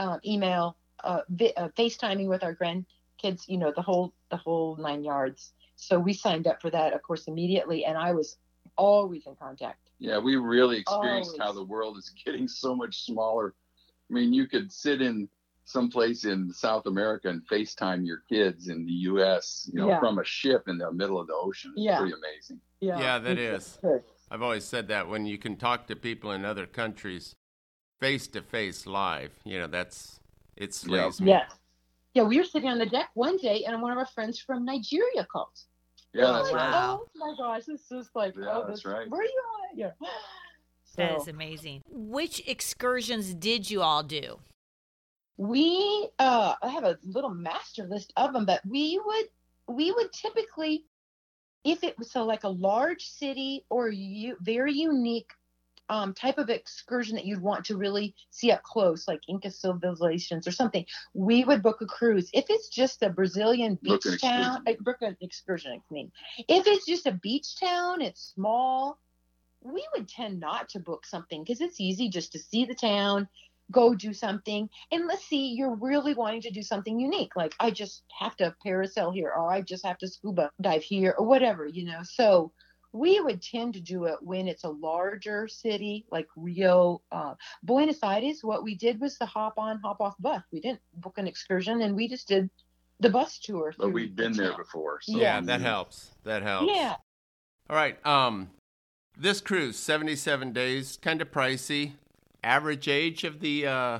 [0.01, 3.47] um, email, uh, vi- uh, FaceTiming with our grandkids.
[3.47, 5.53] You know, the whole the whole nine yards.
[5.75, 8.37] So we signed up for that, of course, immediately, and I was
[8.77, 9.79] always in contact.
[9.99, 13.53] Yeah, we really experienced how the world is getting so much smaller.
[14.09, 15.27] I mean, you could sit in
[15.65, 19.69] someplace in South America and FaceTime your kids in the U.S.
[19.71, 19.99] You know, Yeah.
[19.99, 21.71] from a ship in the middle of the ocean.
[21.75, 21.99] It's Yeah.
[21.99, 22.59] pretty amazing.
[22.79, 24.03] Yeah, that it's is.
[24.29, 27.35] I've always said that when you can talk to people in other countries
[28.01, 30.19] face to face live, you know, that's
[30.57, 31.29] it slays me.
[31.29, 31.51] Yes.
[32.13, 34.65] Yeah, we were sitting on the deck one day, and one of our friends from
[34.65, 35.57] Nigeria called.
[36.13, 36.71] Yeah, that's Oh, right.
[36.71, 36.99] wow.
[37.03, 39.09] Oh my gosh, this is like, Yeah, oh, that's this, right.
[39.09, 39.77] Where are you at?
[39.77, 39.91] Yeah.
[40.97, 41.83] That So is amazing.
[41.89, 44.39] Which excursions did you all do?
[45.37, 49.25] we, uh, I have a little master list of them, but we would,
[49.67, 50.85] we would typically,
[51.63, 55.31] if it was so like a large city or you very unique
[55.91, 60.47] um, type of excursion that you'd want to really see up close, like Inca civilizations
[60.47, 62.29] or something, we would book a cruise.
[62.33, 66.09] If it's just a Brazilian beach town, like book an excursion, I mean.
[66.47, 68.99] If it's just a beach town, it's small,
[69.61, 73.27] we would tend not to book something because it's easy just to see the town,
[73.69, 74.69] go do something.
[74.93, 77.35] And let's see, you're really wanting to do something unique.
[77.35, 81.15] Like I just have to parasail here, or I just have to scuba dive here,
[81.17, 81.99] or whatever, you know.
[82.03, 82.53] So
[82.93, 87.99] we would tend to do it when it's a larger city like Rio, uh, Buenos
[88.03, 88.39] Aires.
[88.43, 90.41] What we did was the hop on, hop off bus.
[90.51, 92.49] We didn't book an excursion, and we just did
[92.99, 93.73] the bus tour.
[93.77, 94.99] But through we've the been there before.
[95.01, 96.11] So Yeah, we- that helps.
[96.23, 96.71] That helps.
[96.73, 96.95] Yeah.
[97.69, 98.05] All right.
[98.05, 98.49] Um,
[99.17, 101.93] this cruise, 77 days, kind of pricey.
[102.43, 103.99] Average age of the uh,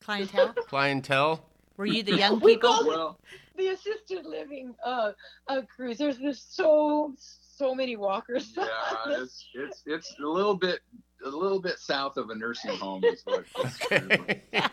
[0.00, 0.54] Clientele?
[0.68, 1.44] clientele?
[1.76, 2.70] Were you the young We people?
[2.70, 3.20] called it- Well,
[3.56, 5.12] the assisted living uh,
[5.48, 5.98] uh cruise.
[5.98, 7.14] There's there's so
[7.56, 8.52] so many walkers.
[8.56, 8.66] yeah,
[9.08, 10.80] it's it's it's a little bit
[11.24, 13.44] a little bit south of a nursing home is what
[13.90, 14.30] Okay.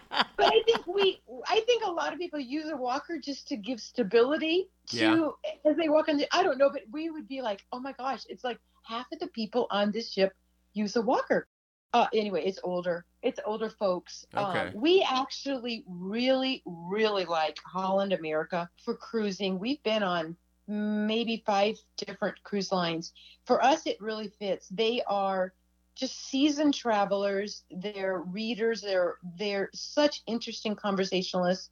[0.10, 3.56] but I think we I think a lot of people use a walker just to
[3.58, 5.70] give stability to Yeah.
[5.70, 7.94] as they walk on the I don't know, but we would be like, oh my
[7.94, 10.34] gosh, it's like half of the people on this ship
[10.74, 11.48] use a walker.
[11.94, 13.06] Uh, anyway, it's older.
[13.22, 14.26] It's older folks.
[14.36, 14.60] Okay.
[14.60, 19.60] Um, we actually really, really like Holland America for cruising.
[19.60, 20.38] We've been on
[20.71, 23.12] maybe five different cruise lines.
[23.45, 24.67] For us, it really fits.
[24.69, 25.53] They are
[25.95, 27.63] just seasoned travelers.
[27.69, 28.81] They're readers.
[28.81, 31.69] They're they're such interesting conversationalists.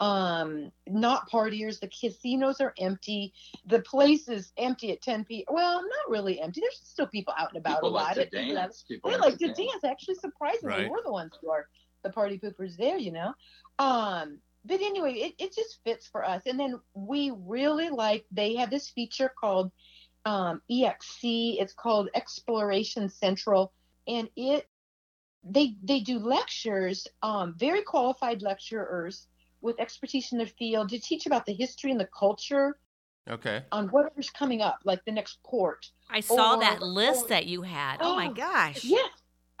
[0.00, 3.34] um not partiers the casinos are empty
[3.66, 7.50] the place is empty at 10 p well not really empty there's still people out
[7.52, 8.82] and about People a lot like to It- it- dance.
[8.88, 10.90] People they like like to dance actually surprisingly Right.
[10.90, 11.68] we're the ones who are
[12.02, 13.34] the party poopers there you know
[13.78, 18.54] um but anyway it, it just fits for us and then we really like they
[18.56, 19.70] have this feature called
[20.26, 23.72] um exc it's called exploration central
[24.06, 24.66] and it
[25.44, 29.26] they they do lectures um very qualified lecturers
[29.62, 32.78] with expertise in their field to teach about the history and the culture
[33.28, 33.62] Okay.
[33.70, 37.46] on whatever's coming up like the next port I saw Or- that list or- that
[37.46, 37.98] you had.
[38.00, 38.82] Oh, my Oh, gosh.
[38.82, 39.10] Yes.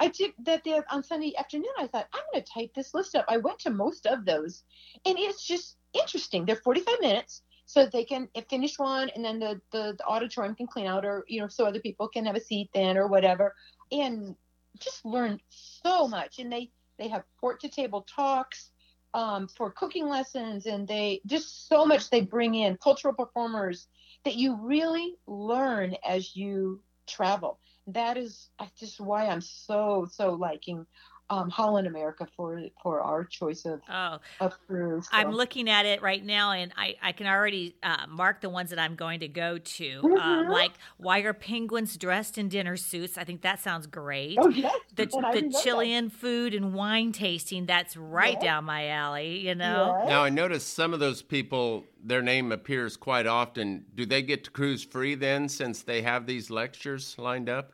[0.00, 1.70] I did that there on Sunday afternoon.
[1.78, 3.26] I thought, I'm going to type this list up.
[3.28, 4.64] I went to most of those,
[5.04, 6.46] and it's just interesting.
[6.46, 10.66] They're 45 minutes, so they can finish one, and then the, the, the auditorium can
[10.66, 13.54] clean out, or, you know, so other people can have a seat then or whatever,
[13.92, 14.34] and
[14.78, 16.38] just learn so much.
[16.38, 18.70] And they, they have port to table talks
[19.12, 23.86] um, for cooking lessons, and they just so much they bring in cultural performers
[24.24, 30.86] that you really learn as you travel that is just why I'm so so liking
[31.30, 35.06] um, Holland America for for our choice of Oh, of cruise.
[35.06, 35.16] So.
[35.16, 38.70] I'm looking at it right now, and I, I can already uh, mark the ones
[38.70, 40.00] that I'm going to go to.
[40.02, 40.50] Um, Mhm.
[40.50, 43.16] like, why are penguins dressed in dinner suits?
[43.16, 44.38] I think that sounds great.
[44.40, 45.62] Oh yes, the and the remember that.
[45.62, 48.42] Chilean food and wine tasting, that's right Yes.
[48.42, 49.94] down my alley, you know?
[49.98, 50.08] Yes.
[50.08, 53.84] Now I noticed some of those people, their name appears quite often.
[53.94, 57.72] Do they get to cruise free then, since they have these lectures lined up?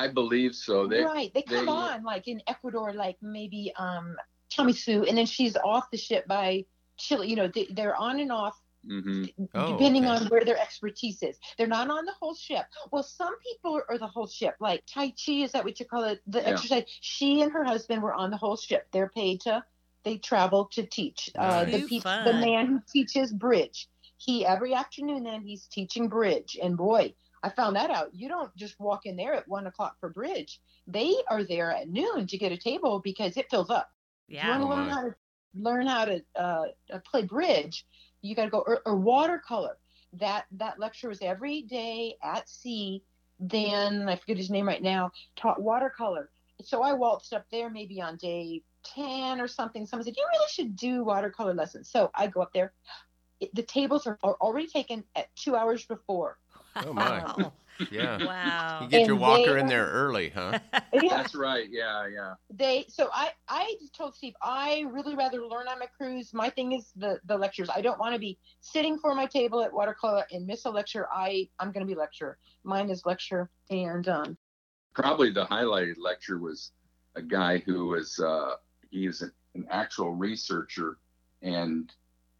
[0.00, 0.86] I believe so.
[0.86, 4.16] They right, they come they- on like in Ecuador, like maybe um
[4.54, 6.64] Tommy Sue, and then she's off the ship by
[6.98, 7.28] Chile.
[7.30, 10.14] You know, they, they're on and off hmm Oh, depending okay.
[10.16, 11.36] on where their expertise is.
[11.56, 12.64] They're not on the whole ship.
[12.90, 16.04] Well, some people are the whole ship, like Tai Chi, is that what you call
[16.04, 16.20] it?
[16.26, 16.48] The Yeah.
[16.48, 16.84] exercise.
[17.00, 18.88] She and her husband were on the whole ship.
[18.92, 19.62] They're paid to,
[20.04, 21.28] they travel to teach.
[21.36, 21.88] Uh, the, Nice.
[21.90, 26.58] Pe- the man who teaches bridge, he every afternoon then he's teaching bridge.
[26.62, 28.14] And boy, I found that out.
[28.14, 30.60] You don't just walk in there at one o'clock for bridge.
[30.86, 33.90] They are there at noon to get a table because it fills up.
[34.28, 34.58] If you Yeah.
[34.58, 35.14] want to learn how to
[35.54, 37.86] learn how to uh, uh, play bridge,
[38.22, 39.78] you got to go or, or watercolor.
[40.14, 43.02] That that lecture was every day at sea.
[43.38, 45.12] Then I forget his name right now.
[45.36, 46.30] Taught watercolor.
[46.62, 49.86] So I waltzed up there maybe on day ten or something.
[49.86, 51.90] Someone said you really should do watercolor lessons.
[51.90, 52.72] So I go up there.
[53.40, 56.38] It, the tables are, are already taken at two hours before.
[56.86, 57.20] Oh my.
[57.20, 57.52] Wow.
[57.90, 58.24] Yeah.
[58.24, 58.80] wow.
[58.82, 60.58] You get your walker they- in there early, huh?
[60.92, 61.00] Yeah.
[61.10, 61.66] That's right.
[61.70, 62.34] Yeah, yeah.
[62.52, 66.50] they so i i just told steve i really rather learn on my cruise my
[66.50, 69.72] thing is the the lectures i don't want to be sitting for my table at
[69.72, 74.08] watercolor and miss a lecture i i'm going to be lecturer mine is lecture and
[74.08, 74.36] um
[74.94, 76.72] Probably the highlighted lecture was
[77.14, 78.54] a guy who was uh,
[78.90, 80.98] he was an, an actual researcher,
[81.42, 81.92] and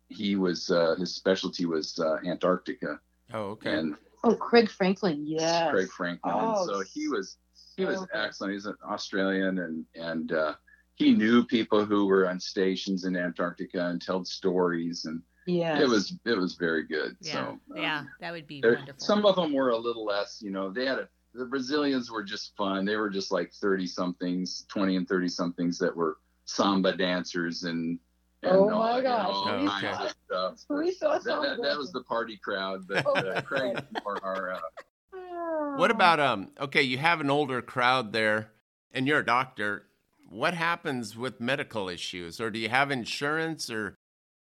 [0.08, 2.98] he was uh, his specialty was uh, Antarctica
[3.32, 3.72] Oh, okay.
[3.78, 6.34] and oh craig franklin yes Craig Franklin.
[6.36, 7.36] Oh, so he was
[7.76, 8.18] he was so good.
[8.18, 8.52] excellent.
[8.52, 10.54] He's an Australian and and uh,
[10.94, 15.88] he knew people who were on stations in Antarctica and told stories and yes it
[15.88, 17.16] was it was very good.
[17.20, 17.32] Yeah.
[17.32, 18.04] So um, yeah.
[18.20, 19.00] That would be there- wonderful.
[19.00, 20.40] some of them were a little less.
[20.42, 22.84] You know, they had a the Brazilians were just fun.
[22.84, 27.98] They were just like thirty somethings, twenty and thirty somethings that were samba dancers and.
[28.42, 29.26] And Oh all- my you know, gosh.
[29.30, 30.04] Oh, okay.
[30.06, 30.58] of stuff.
[30.70, 34.22] we saw That, some that, that was the party crowd, but Oh, uh, Craig or
[34.24, 36.50] our uh, What about um?
[36.60, 38.50] Okay, you have an older crowd there,
[38.92, 39.86] and you're a doctor.
[40.28, 43.94] What happens with medical issues, or do you have insurance, or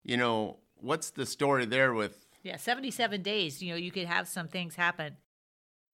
[0.03, 2.25] you know, what's the story there with?
[2.43, 5.17] yeah, 77 days, you know, you could have some things happen.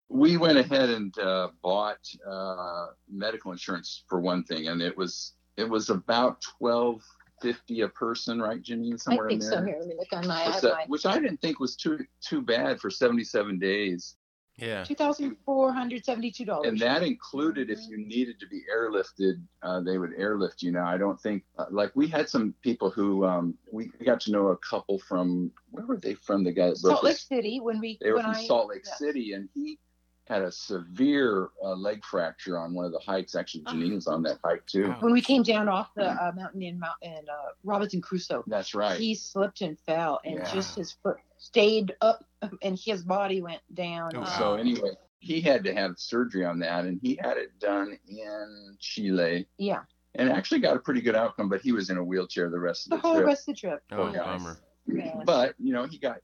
[0.10, 1.98] we went ahead and uh, bought
[2.30, 7.02] uh, medical insurance for one thing, and it was it was about twelve
[7.44, 8.94] fifty a person, right, Janine?
[8.94, 9.66] i Somewhere think in so there.
[9.68, 12.00] here let me look on my, I Which, that- which I didn't think was too
[12.22, 14.16] too bad for seventy seven days,
[14.58, 14.84] Yeah.
[14.84, 20.72] $2472 and that included if you needed to be airlifted, uh, they would airlift you.
[20.72, 24.32] Now I don't think uh, like we had some people who um, we got to
[24.32, 26.44] know a couple from where were they from?
[26.44, 28.68] The guy that broke salt lake city when we They were when from I, Salt
[28.70, 28.96] Lake yeah.
[28.96, 29.80] City, and he
[30.26, 33.36] had a severe uh, leg fracture on one of the hikes.
[33.36, 33.74] Actually, Oh.
[33.74, 34.92] Janine was on that hike too.
[35.00, 38.74] When we came down off the uh, mountain in Mount in uh, Robinson Crusoe, That's
[38.74, 38.98] right.
[38.98, 40.52] he slipped and fell, and Yeah.
[40.54, 42.24] just his foot stayed up,
[42.62, 44.12] and his body went down.
[44.16, 44.26] Oh, wow.
[44.38, 48.78] so anyway, he had to have surgery on that, and he had it done in
[48.80, 49.82] Chile, Yeah,
[50.16, 51.50] and actually got a pretty good outcome.
[51.50, 53.28] But he was in a wheelchair the rest of the whole trip.
[53.28, 53.84] rest of the trip.
[53.92, 54.24] Oh, Yeah.
[54.24, 54.58] bummer.
[54.86, 55.22] Yeah.
[55.26, 56.20] But you know, he got.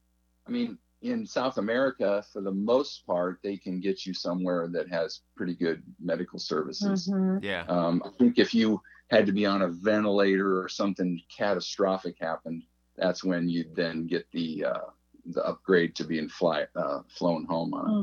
[0.47, 4.89] I mean, in South America, for the most part, they can get you somewhere that
[4.89, 7.07] has pretty good medical services.
[7.07, 7.41] Mhm.
[7.41, 7.63] Yeah.
[7.67, 12.63] Um, I think if you had to be on a ventilator or something catastrophic happened,
[12.95, 14.89] that's when you'd then get the uh,
[15.25, 17.89] the upgrade to being fly uh, flown home on.
[17.89, 17.93] it.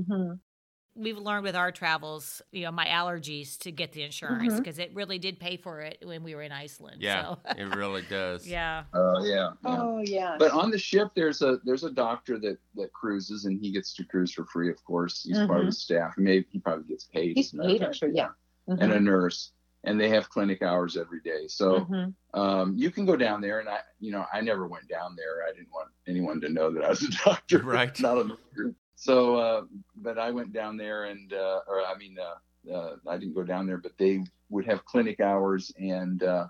[0.97, 4.91] We've learned with our travels, you know, my allergies to get the insurance because it
[4.95, 7.03] really did pay for it when we were in Iceland.
[7.03, 7.39] Yeah, So.
[7.57, 8.47] it really does.
[8.47, 8.85] yeah.
[8.95, 9.51] Oh yeah.
[9.65, 9.77] yeah.
[9.83, 10.37] Oh yeah.
[10.39, 13.95] But on the ship, there's a there's a doctor that that cruises, and he gets
[13.97, 14.71] to cruise for free.
[14.71, 16.15] Of course, he's part of the staff.
[16.17, 17.37] Maybe he probably gets paid.
[17.37, 17.97] He's as a matter of paid, I'm fact.
[17.99, 18.09] sure.
[18.11, 18.29] Yeah.
[18.69, 19.53] And a nurse,
[19.85, 21.47] and they have clinic hours every day.
[21.47, 22.15] So Mhm.
[22.35, 25.45] um, you can go down there, and I, you know, I never went down there.
[25.49, 27.59] I didn't want anyone to know that I was a doctor.
[27.63, 27.99] Right.
[28.01, 28.75] Not a doctor.
[28.97, 29.63] So, uh,
[29.95, 33.45] but I went down there, and uh, or I mean, uh, uh, I didn't go
[33.45, 36.49] down there, but they would have clinic hours, and uh,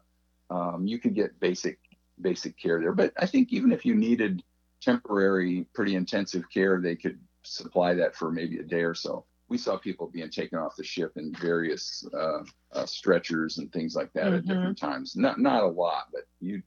[0.49, 1.79] um, you could get basic
[2.21, 2.93] basic care there.
[2.93, 4.43] But I think even if you needed
[4.81, 9.27] temporary, pretty intensive care, they could supply that for maybe a day or so.
[9.49, 13.95] We saw people being taken off the ship in various uh, uh, stretchers and things
[13.95, 14.47] like that at Mhm.
[14.47, 15.17] different times.
[15.17, 16.63] Not not a lot, but you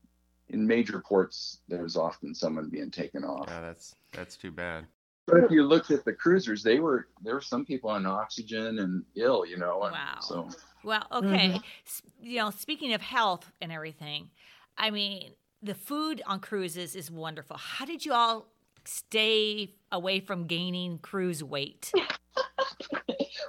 [0.50, 3.48] in major ports there's often someone being taken off.
[3.48, 4.88] Yeah, that's that's too bad.
[5.32, 8.80] But if you looked at the cruisers, they were there were some people on oxygen
[8.80, 9.84] and ill, you know.
[9.84, 10.18] and Wow.
[10.22, 10.50] So
[10.84, 11.50] Well, okay.
[11.50, 11.64] Mhm.
[11.86, 14.30] S- You know, speaking of health and everything,
[14.78, 17.58] I mean, the food on cruises is wonderful.
[17.58, 18.48] How did you all
[18.86, 21.92] stay away from gaining cruise weight?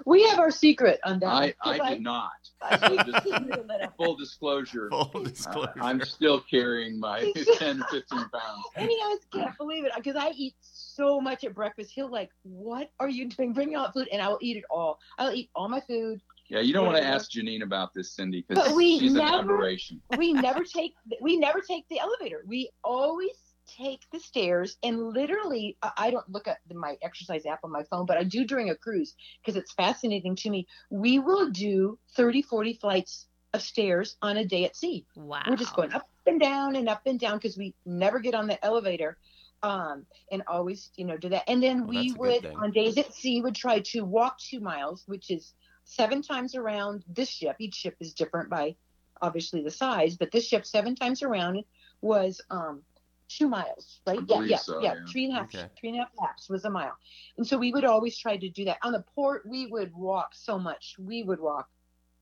[0.06, 1.26] We have our secret on that.
[1.26, 1.80] I one.
[1.80, 2.30] I did not.
[2.62, 4.88] I- So just I- I- full disclosure.
[4.90, 5.72] Full I- disclosure.
[5.80, 8.64] I'm still carrying my 10 15 pounds.
[8.76, 10.54] And he guys can't believe it because I eat
[11.00, 11.90] so much at breakfast.
[11.94, 13.52] He'll like, "What are you doing?
[13.52, 14.98] Bring me out food," and I will eat it all.
[15.18, 16.20] I'll eat all my food.
[16.48, 19.54] Yeah, you don't want to ask Janine about this, Cindy, because But we an never-
[19.54, 20.02] aberration.
[20.18, 22.42] We never take we never take the elevator.
[22.46, 23.36] We always
[23.66, 27.84] take the stairs and literally I- I don't look at my exercise app on my
[27.84, 30.66] phone, but I do during a cruise because it's fascinating to me.
[30.90, 35.06] We will do 30, 40 flights of stairs on a day at sea.
[35.16, 35.42] Wow.
[35.48, 38.48] We're just going up and down and up and down because we never get on
[38.48, 39.16] the elevator.
[39.62, 41.44] Um, and always, you know, do that.
[41.46, 44.00] And then Well, we that's a good would, on days at sea, would try to
[44.02, 45.52] walk two miles, which is
[45.84, 47.56] seven times around this ship.
[47.58, 48.76] Each ship is different by
[49.20, 51.62] obviously the size, but this ship seven times around
[52.00, 52.82] was um
[53.28, 54.20] two miles, right?
[54.26, 55.04] Yeah, yeah, so, yeah, yeah.
[55.10, 55.68] Three and a half, Okay.
[55.78, 56.96] three and a half laps was a mile.
[57.36, 58.78] And so we would always try to do that.
[58.82, 60.96] On the port, we would walk so much.
[60.98, 61.68] We would walk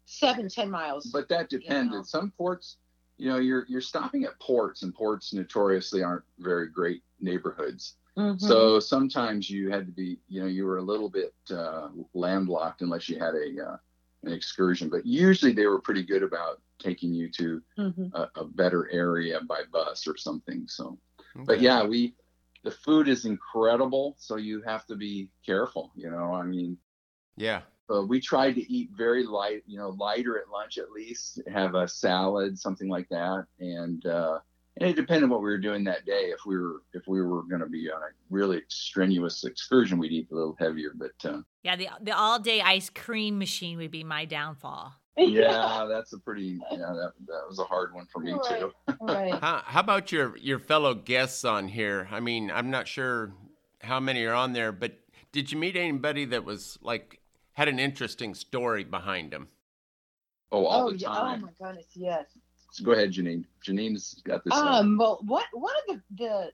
[0.05, 1.07] seven, ten miles.
[1.07, 1.93] But that depended.
[1.93, 2.03] know.
[2.03, 2.77] Some ports,
[3.19, 7.97] you know, you're you're stopping at ports, and ports notoriously aren't very great neighborhoods.
[8.17, 8.41] Mhm.
[8.41, 12.83] So sometimes you had to be, you know, you were a little bit uh, landlocked
[12.83, 13.77] unless you had a uh,
[14.25, 14.89] an excursion.
[14.89, 18.13] But usually they were pretty good about taking you to Mhm.
[18.15, 20.67] a, a better area by bus or something.
[20.69, 20.99] So,
[21.45, 22.15] but yeah, we
[22.65, 25.93] the food is incredible, so you have to be careful.
[25.95, 26.79] You know, I mean,
[27.37, 27.63] Yeah.
[27.93, 31.75] Uh, we tried to eat very light, you know, lighter at lunch at least, have
[31.75, 34.39] a salad, something like that, and uh,
[34.81, 36.31] and it depended on what we were doing that day.
[36.33, 40.13] If we were if we were going to be on a really strenuous excursion, we'd
[40.13, 40.93] eat a little heavier.
[40.95, 44.95] But uh, Yeah, the the all day ice cream machine would be my downfall.
[45.17, 48.73] yeah, that's a pretty yeah that that was a hard one for me too.
[49.01, 49.35] right.
[49.41, 52.09] How, how about your your fellow guests on here?
[52.13, 53.33] I mean, I'm not sure
[53.81, 54.93] how many are on there, but
[55.33, 57.21] did you meet anybody that was like
[57.59, 59.49] had an interesting story behind him.
[60.53, 61.09] Oh, all oh, the yeah.
[61.11, 62.27] oh my goodness, yes.
[62.71, 63.45] So go ahead, Janine.
[63.67, 64.55] Janine's got this.
[64.55, 66.53] uh, Um, well, what one of the the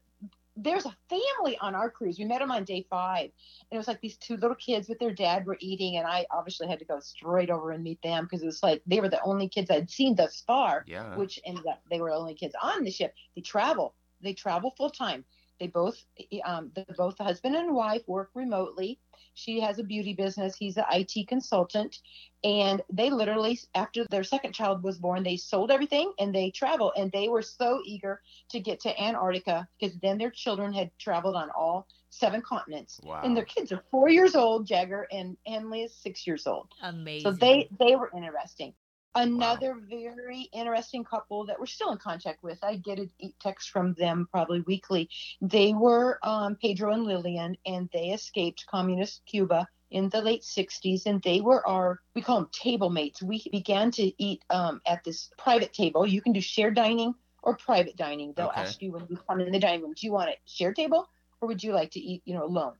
[0.56, 2.18] there's a family on our cruise.
[2.18, 4.98] We met them on day five, and it was like these two little kids with
[4.98, 8.24] their dad were eating, and I obviously had to go straight over and meet them
[8.24, 11.16] because it was like they were the only kids I'd seen thus far, Yeah.
[11.16, 13.12] which ended up they were the only kids on the ship.
[13.36, 15.26] They travel, they travel full time.
[15.60, 16.02] They both,
[16.44, 18.98] um, the, both the husband and wife work remotely.
[19.34, 20.56] She has a beauty business.
[20.56, 21.98] He's an IT consultant,
[22.44, 26.92] and they literally, after their second child was born, they sold everything and they travel.
[26.96, 31.36] And they were so eager to get to Antarctica because then their children had traveled
[31.36, 33.00] on all seven continents.
[33.02, 33.22] Wow.
[33.24, 36.68] And their kids are four years old, Jagger, and Henley is six years old.
[36.82, 37.32] Amazing.
[37.32, 38.74] So they they were interesting.
[39.16, 42.58] Another very interesting couple that we're still in contact with.
[42.64, 43.08] I get a
[43.40, 45.08] text from them probably weekly.
[45.40, 51.06] They were um, Pedro and Lillian, and they escaped communist Cuba in the late 60s,
[51.06, 53.22] and they were our we call them table mates.
[53.22, 56.06] We began to eat um, at this private table.
[56.06, 58.32] You can do shared dining or private dining.
[58.36, 58.60] They'll Okay.
[58.62, 61.06] ask you when you come in the dining room, do you want a shared table
[61.40, 62.72] or would you like to eat, you know, alone?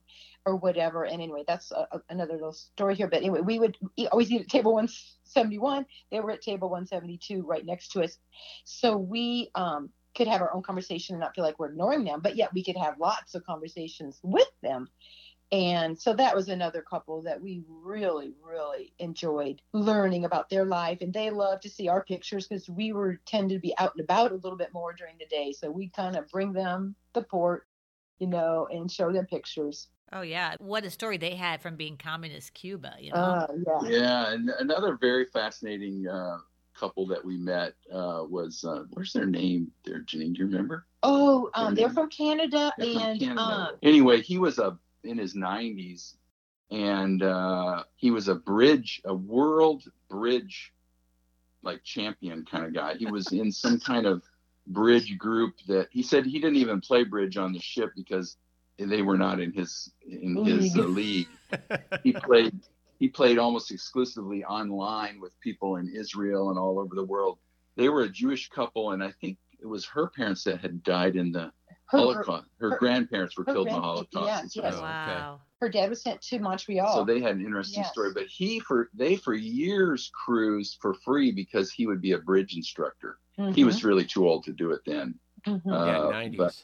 [0.45, 1.03] Or whatever.
[1.05, 3.07] And anyway, that's a, a- another little story here.
[3.07, 5.85] But anyway, we would eat, always eat at table 171.
[6.11, 8.17] They were at table 172 right next to us.
[8.63, 12.21] So we um, could have our own conversation and not feel like we're ignoring them,
[12.21, 14.87] but yet we could have lots of conversations with them.
[15.51, 20.97] And so that was another couple that we really, really enjoyed learning about their life.
[21.01, 24.03] And they love to see our pictures because we were tend to be out and
[24.03, 25.51] about a little bit more during the day.
[25.51, 27.67] So we kind of bring them the port,
[28.19, 29.87] you know, and show them pictures.
[30.13, 32.95] Oh yeah, what a story they had from being communist Cuba.
[32.99, 33.17] You know.
[33.17, 33.47] Uh,
[33.83, 33.89] yeah.
[33.89, 36.37] Yeah, and another very fascinating uh,
[36.77, 40.33] couple that we met uh, was uh, where's their name there, Janine?
[40.33, 40.85] Do you remember?
[41.03, 43.41] Oh, um, they're from Canada, They're from and Canada.
[43.41, 46.15] um, anyway, he was a in his 90s,
[46.71, 50.73] and uh, he was a bridge, a world bridge
[51.61, 52.95] like champion kind of guy.
[52.95, 54.23] He was in some kind of
[54.67, 58.37] bridge group that he said he didn't even play bridge on the ship because
[58.77, 61.27] they were not in his in his uh, league.
[62.03, 62.59] He played
[62.99, 67.37] he played almost exclusively online with people in Israel and all over the world.
[67.77, 71.15] They were a Jewish couple, and I think it was her parents that had died
[71.15, 71.51] in the
[71.87, 72.47] her, her, Holocaust.
[72.59, 74.25] Her, her- grandparents were her killed in the Holocaust.
[74.25, 74.73] yes, yes.
[74.73, 74.81] well.
[74.81, 75.41] wow.
[75.61, 76.93] her dad was sent to Montreal.
[76.95, 77.91] So they had an interesting Yes.
[77.91, 78.11] story.
[78.13, 82.55] But he for they for years cruised for free because he would be a bridge
[82.55, 83.17] instructor.
[83.53, 85.15] He was really too old to do it then.
[85.45, 85.61] Mhm.
[85.69, 86.37] Uh, yeah, nineties.
[86.37, 86.63] but-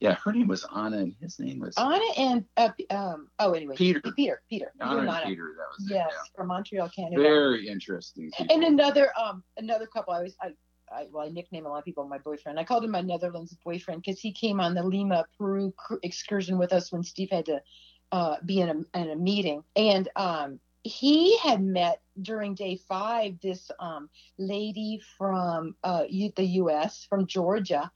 [0.00, 3.28] Yeah, her name was Anna, and his name was Anna and uh, um.
[3.38, 4.00] Oh, anyway, Peter.
[4.16, 4.42] Peter.
[4.50, 4.72] Peter.
[4.80, 5.26] Anna and Anna.
[5.26, 5.54] Peter.
[5.56, 5.94] That was it.
[5.94, 6.22] Yes, yeah.
[6.34, 7.22] from Montreal, Canada.
[7.22, 8.30] Very interesting.
[8.36, 8.52] people.
[8.54, 10.48] And another um another couple I was I,
[10.92, 12.58] I well I nickname a lot of people my boyfriend.
[12.58, 16.58] I called him my Netherlands boyfriend because he came on the Lima Peru cr- excursion
[16.58, 17.62] with us when Steve had to
[18.10, 23.40] uh, be in a in a meeting and um he had met during day five
[23.40, 26.04] this um lady from uh
[26.36, 27.06] the U.S.
[27.08, 27.90] from Georgia.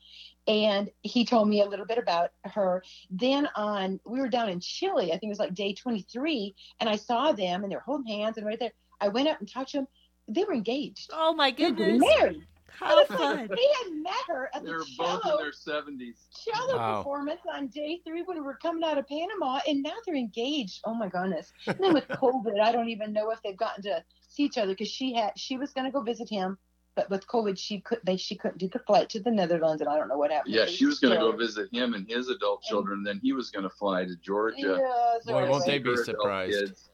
[0.49, 2.84] And he told me a little bit about her.
[3.11, 5.07] Then on, we were down in Chile.
[5.07, 8.20] I think it was like day 23, and I saw them, and they were holding
[8.20, 8.70] hands, and right there,
[9.01, 9.88] I went up and touched them.
[10.28, 11.11] They were engaged.
[11.12, 11.78] Oh my goodness.
[11.78, 12.47] They were married.
[12.69, 13.39] How fun.
[13.55, 16.27] He had met her at they the were both in their seventies.
[16.45, 16.97] cello Wow.
[16.99, 20.81] performance on day three when we were coming out of Panama, and now they're engaged.
[20.85, 21.53] Oh my goodness!
[21.67, 24.73] And then with COVID, I don't even know if they've gotten to see each other
[24.73, 26.59] because she had she was going to go visit him,
[26.95, 29.89] but with COVID, she could they she couldn't do the flight to the Netherlands, and
[29.89, 30.55] I don't know what happened.
[30.55, 33.03] Yeah, she was going to go visit him and his adult children.
[33.03, 34.57] Then he was going to fly to Georgia.
[34.81, 36.59] Yeah, Boy, won't they be surprised.
[36.59, 36.91] kids,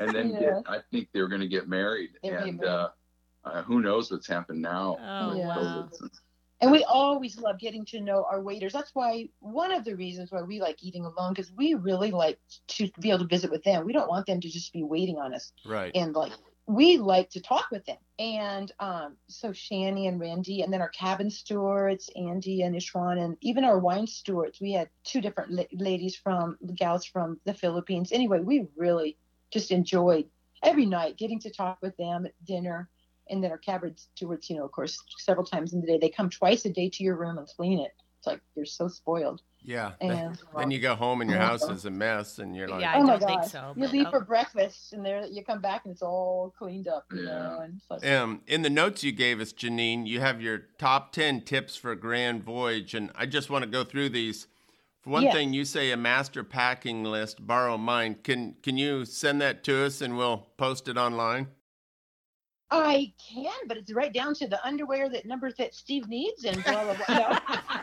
[0.00, 0.40] and then Yeah.
[0.40, 2.10] get, I think they were going to get married.
[2.22, 2.70] They're getting and married.
[2.70, 2.88] uh,
[3.46, 4.96] uh, who knows what's happened now?
[5.00, 5.54] Oh, Yeah.
[5.56, 6.10] COVID.
[6.62, 8.72] And we always love getting to know our waiters.
[8.72, 12.38] That's why one of the reasons why we like eating alone because we really like
[12.68, 13.84] to be able to visit with them.
[13.84, 15.52] We don't want them to just be waiting on us.
[15.66, 15.92] Right.
[15.94, 16.32] And like
[16.66, 17.98] we like to talk with them.
[18.18, 23.36] And um, so Shani and Randy, and then our cabin stewards, Andy and Ishwan, and
[23.40, 24.60] even our wine stewards.
[24.60, 28.10] We had two different la- ladies from gals from the Philippines.
[28.12, 29.16] Anyway, we really
[29.50, 30.26] just enjoyed
[30.62, 32.88] every night getting to talk with them at dinner.
[33.28, 36.08] And then our cabin stewards, you know, of course, several times in the day, they
[36.08, 37.92] come twice a day to your room and clean it.
[38.18, 39.42] It's like you're so spoiled.
[39.62, 39.92] Yeah.
[40.00, 42.92] And then you go home and your house is a mess, and you're like, Yeah,
[42.92, 43.50] I oh don't think God.
[43.50, 44.10] so, You leave oh.
[44.10, 47.04] for breakfast, and there you come back and it's all cleaned up.
[47.12, 47.30] You Yeah.
[47.30, 51.10] know, and it's Um, in the notes you gave us, Janine, you have your top
[51.12, 52.94] 10 tips for a grand voyage.
[52.94, 54.46] And I just want to go through these.
[55.02, 55.34] For one Yes.
[55.34, 58.16] thing, you say a master packing list, borrow mine.
[58.22, 61.48] Can, can you send that to us and we'll post it online?
[62.70, 66.62] I can, but it's right down to the underwear that number that Steve needs and
[66.64, 67.16] blah blah blah.
[67.18, 67.38] No.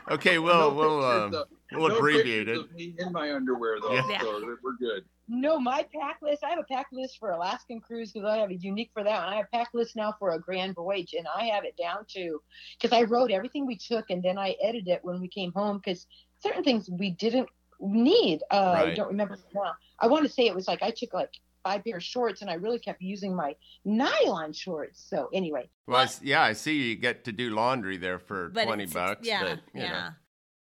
[0.16, 1.48] Okay, well, No we'll, pictures um, of-
[1.80, 2.58] we'll no abbreviate it.
[2.58, 4.20] of me in my underwear though, Yeah.
[4.20, 5.06] so we're good.
[5.30, 6.44] No, my pack list.
[6.44, 9.24] I have a pack list for Alaskan cruise because I have a unique for that.
[9.24, 11.78] And I have a pack list now for a grand voyage, and I have it
[11.78, 12.42] down to
[12.80, 15.78] because I wrote everything we took, and then I edited it when we came home
[15.78, 16.06] because
[16.42, 17.48] certain things we didn't
[17.80, 18.42] need.
[18.52, 19.74] Uh, I don't remember now.
[20.00, 21.32] I want to say it was like I took like
[21.64, 23.56] five pair of shorts, and I really kept using my
[23.86, 25.04] nylon shorts.
[25.10, 28.50] So anyway, Well, I s yeah, I see you get to do laundry there for
[28.50, 29.28] But 20 bucks.
[29.28, 29.86] Yeah, but, you know.
[29.88, 30.10] yeah.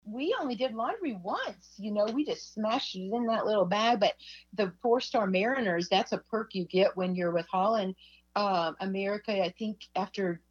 [0.06, 1.74] we only did laundry once.
[1.78, 4.00] You know, we just smashed it in that little bag.
[4.00, 4.14] But
[4.54, 7.96] the four star mariners, that's a perk you get when you're with Holland.
[8.36, 10.42] Um, America, I think after,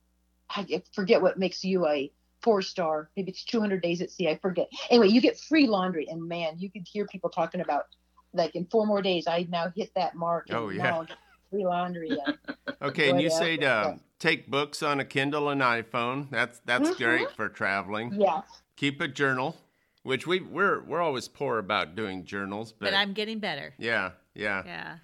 [0.48, 3.10] I forget what makes you a four star.
[3.16, 4.28] Maybe it's 200 days at sea.
[4.28, 4.68] I forget.
[4.90, 6.06] Anyway, you get free laundry.
[6.08, 7.84] And man, you could hear people talking about
[8.32, 10.46] like in four more days, I now hit that mark.
[10.48, 10.82] and Oh, yeah.
[10.82, 11.06] now
[11.50, 12.10] free laundry.
[12.26, 12.38] And,
[12.82, 13.44] Okay, and you Whatever.
[13.44, 16.30] say to take books on a Kindle and iPhone.
[16.30, 16.96] That's that's Mhm.
[16.96, 18.14] great for traveling.
[18.20, 18.44] yes.
[18.76, 19.56] Keep a journal,
[20.02, 23.74] which we we're we're always poor about doing journals, but, But I'm getting better.
[23.78, 24.62] yeah, yeah.
[24.64, 24.96] Yeah.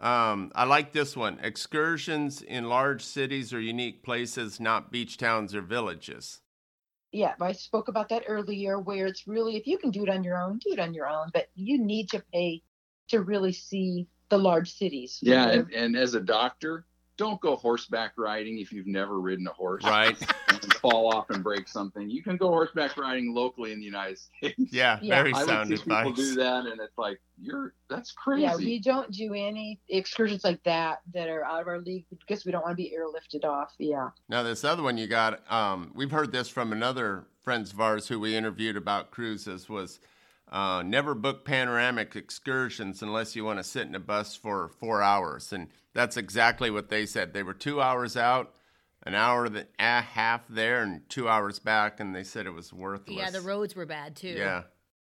[0.00, 1.38] Um, I like this one.
[1.42, 6.40] Excursions in large cities or unique places, not beach towns or villages.
[7.12, 10.22] yeah, I spoke about that earlier, where it's really if you can do it on
[10.24, 12.62] your own, do it on your own, but you need to pay
[13.08, 15.18] to really see the large cities.
[15.22, 16.86] Yeah, and, and as a doctor,
[17.16, 20.16] don't go horseback riding if you've never ridden a horse Right.
[20.48, 22.10] and fall off and break something.
[22.10, 24.54] You can go horseback riding locally in the United States.
[24.72, 25.22] Yeah, Yeah.
[25.22, 28.42] very I sound would see people do that, and it's like you're that's crazy.
[28.42, 32.44] Yeah, we don't do any excursions like that that are out of our league because
[32.44, 33.74] we don't want to be airlifted off.
[33.78, 34.10] Yeah.
[34.28, 38.08] Now, this other one you got, um, we've heard this from another friends of ours
[38.08, 40.00] who we interviewed about cruises was
[40.54, 45.02] uh, never book panoramic excursions unless you want to sit in a bus for four
[45.02, 45.52] hours.
[45.52, 47.32] And that's exactly what they said.
[47.32, 48.54] They were two hours out,
[49.02, 52.72] an hour and a half there, and two hours back, and they said it was
[52.72, 53.16] worthless.
[53.16, 54.28] Yeah, the roads were bad too.
[54.28, 54.62] Yeah.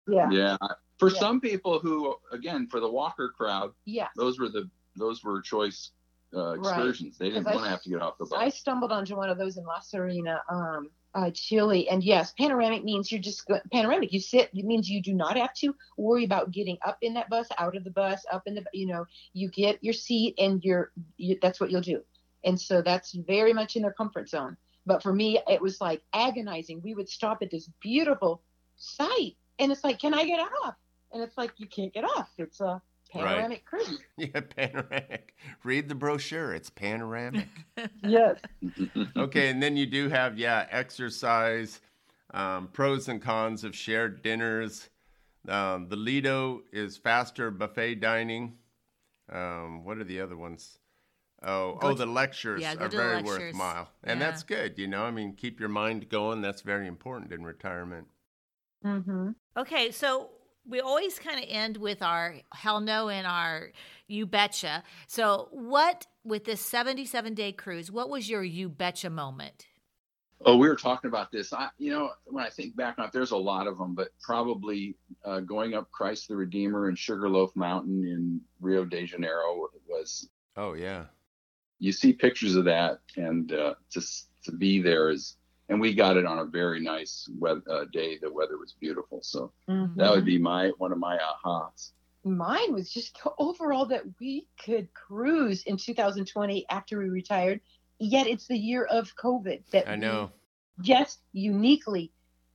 [0.08, 0.30] Yeah.
[0.30, 0.56] yeah,
[0.98, 1.18] for Yeah.
[1.18, 4.08] some people who, again, for the walker crowd, Yeah.
[4.16, 5.90] those were the those were choice
[6.34, 6.58] uh, Right.
[6.58, 7.18] excursions.
[7.18, 8.38] They didn't want to have to get off the bus.
[8.40, 12.84] I stumbled onto one of those in La Serena, um, uh, Chile, and yes, panoramic
[12.84, 14.12] means you're just panoramic.
[14.12, 14.50] You sit.
[14.52, 17.74] It means you do not have to worry about getting up in that bus, out
[17.74, 18.64] of the bus, up in the.
[18.74, 20.92] You know, you get your seat, and you're.
[21.16, 22.02] You, that's what you'll do,
[22.44, 24.58] and so that's very much in their comfort zone.
[24.84, 26.82] But for me, it was like agonizing.
[26.84, 28.42] We would stop at this beautiful
[28.76, 30.74] site, and it's like, can I get off?
[31.12, 32.28] And it's like you can't get off.
[32.36, 32.82] It's a
[33.24, 33.98] panoramic cruise.
[34.16, 35.34] Yeah, panoramic.
[35.64, 36.54] Read the brochure.
[36.54, 37.48] It's panoramic.
[38.02, 38.38] Yes.
[39.16, 41.80] okay, and then you do have yeah exercise,
[42.32, 44.88] um, pros and cons of shared dinners.
[45.48, 48.54] Um, the Lido is faster buffet dining.
[49.30, 50.78] Um, what are the other ones?
[51.42, 53.38] Oh, Go oh, to- the lectures yeah, are very lectures.
[53.54, 54.26] worthwhile, and Yeah.
[54.26, 54.78] that's good.
[54.78, 56.40] You know, I mean, keep your mind going.
[56.40, 58.06] That's very important in retirement.
[58.84, 59.30] Mm-hmm.
[59.56, 60.30] Okay, so
[60.68, 63.70] we always kind of end with our hell no and our
[64.08, 64.82] you betcha.
[65.06, 69.66] So, what with this 77 day cruise, what was your you betcha moment?
[70.44, 71.52] Oh, we were talking about this.
[71.52, 74.08] I, you know, when I think back on it, there's a lot of them, but
[74.20, 74.94] probably
[75.24, 80.28] uh, going up Christ the Redeemer and Sugarloaf Mountain in Rio de Janeiro was.
[80.56, 81.04] Oh yeah,
[81.78, 85.36] You see pictures of that, and uh, just to be there is.
[85.68, 88.18] And we got it on a very nice weather, uh, day.
[88.22, 89.98] The weather was beautiful, so Mm-hmm.
[89.98, 91.90] that would be my one of my ahas.
[92.24, 97.60] mine was just the overall that we could cruise in 2020 after we retired
[97.98, 100.30] yet it's the year of covid that I know.
[100.80, 102.12] just uniquely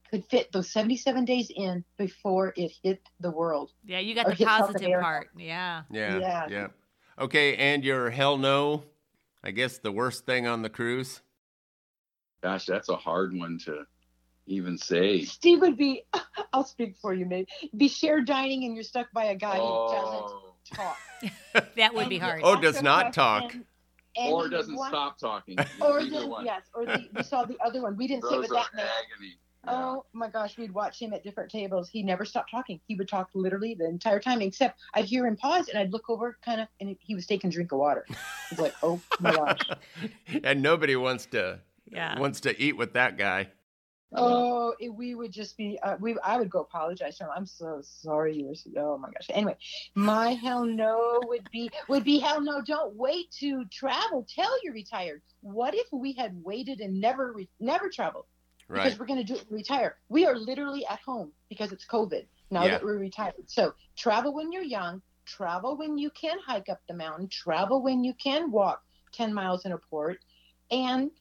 [0.09, 4.45] could fit those 77 days in before it hit the world Yeah, you got the
[4.45, 5.29] positive part.
[5.37, 5.83] Yeah.
[5.89, 6.67] Yeah, yeah, Yeah.
[7.19, 8.83] Okay, and your hell no.
[9.43, 11.21] I guess the worst thing on the cruise.
[12.41, 13.83] Gosh, that's a hard one to
[14.47, 15.23] even say.
[15.23, 16.03] steve would be
[16.53, 19.61] i'll speak for you maybe be shared dining and you're stuck by a guy who
[19.63, 20.97] Oh, doesn't talk
[21.77, 22.41] That would And be hard.
[22.43, 23.53] Oh, does not talk.
[23.53, 25.57] and or doesn't wa- stop talking.
[25.81, 28.51] or the, yes or the we saw the other one we didn't sit Those with
[28.51, 29.35] are that man agony.
[29.63, 29.71] Yeah.
[29.73, 31.87] Oh my gosh, we'd watch him at different tables.
[31.87, 32.81] He never stopped talking.
[32.87, 36.09] He would talk literally the entire time, except I'd hear him pause and I'd look
[36.09, 38.07] over kind of, and he was taking a drink of water.
[38.49, 39.59] It's like, oh my gosh.
[40.43, 41.59] and nobody wants to
[41.91, 42.19] Yeah.
[42.19, 43.49] wants to eat with that guy.
[44.13, 47.29] Oh, it, we would just be, uh, we, I would go apologize to him.
[47.33, 48.35] I'm so sorry.
[48.35, 49.27] You were, so- oh my gosh.
[49.29, 49.55] Anyway,
[49.95, 52.61] my hell no would be, would be hell no.
[52.61, 54.27] Don't wait to travel.
[54.33, 55.21] Tell you're retired.
[55.41, 58.25] What if we had waited and never, re- never traveled?
[58.67, 58.83] Right.
[58.85, 59.97] because we're going to do it retire.
[60.07, 62.71] We are literally at home because it's COVID now Yeah.
[62.71, 63.33] that we're retired.
[63.47, 68.03] So travel when you're young, travel when you can hike up the mountain, travel when
[68.05, 68.81] you can walk
[69.11, 70.19] 10 miles in a port.
[70.69, 71.11] And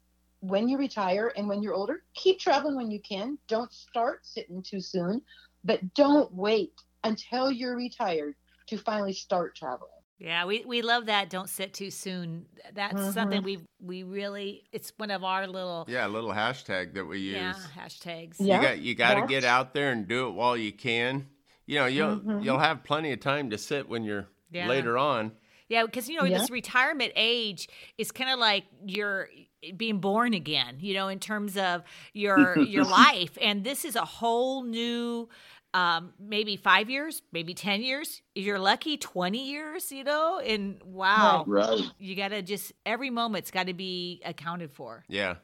[0.41, 3.39] when you retire and when you're older, keep traveling when you can.
[3.49, 5.23] Don't start sitting too soon,
[5.65, 6.73] but don't wait
[7.05, 8.35] until you're retired
[8.67, 9.91] to finally start traveling.
[10.19, 11.31] Yeah, we, we love that.
[11.31, 12.45] Don't sit too soon.
[12.75, 13.15] That's Mhm.
[13.15, 14.65] something we we really.
[14.71, 17.37] It's one of our little yeah, little hashtag that we use.
[17.37, 18.37] yeah hashtags.
[18.39, 18.57] Yeah.
[18.57, 21.27] You got you got to that's- get out there and do it while you can.
[21.67, 22.45] You know, you'll Mhm.
[22.45, 24.69] you'll have plenty of time to sit when you're Yeah.
[24.69, 25.33] later on.
[25.69, 26.37] Yeah, because you know Yeah.
[26.39, 29.31] this retirement age is kind of like you're
[29.77, 30.77] being born again.
[30.81, 31.83] You know, in terms of
[32.13, 35.29] your your life, and this is a whole new.
[35.73, 38.23] Um, maybe five years, maybe ten years.
[38.35, 39.93] If you're lucky, twenty years.
[39.93, 41.81] You know, and wow, Right.
[41.99, 45.05] you got to just every moment's got to be accounted for.
[45.09, 45.37] Yeah.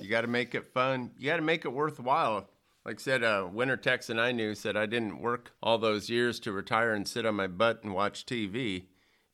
[0.00, 1.10] You got to make it fun.
[1.18, 2.48] You got to make it worthwhile.
[2.84, 6.38] Like I said, uh, Winter Texan I knew said I didn't work all those years
[6.40, 8.84] to retire and sit on my butt and watch TV.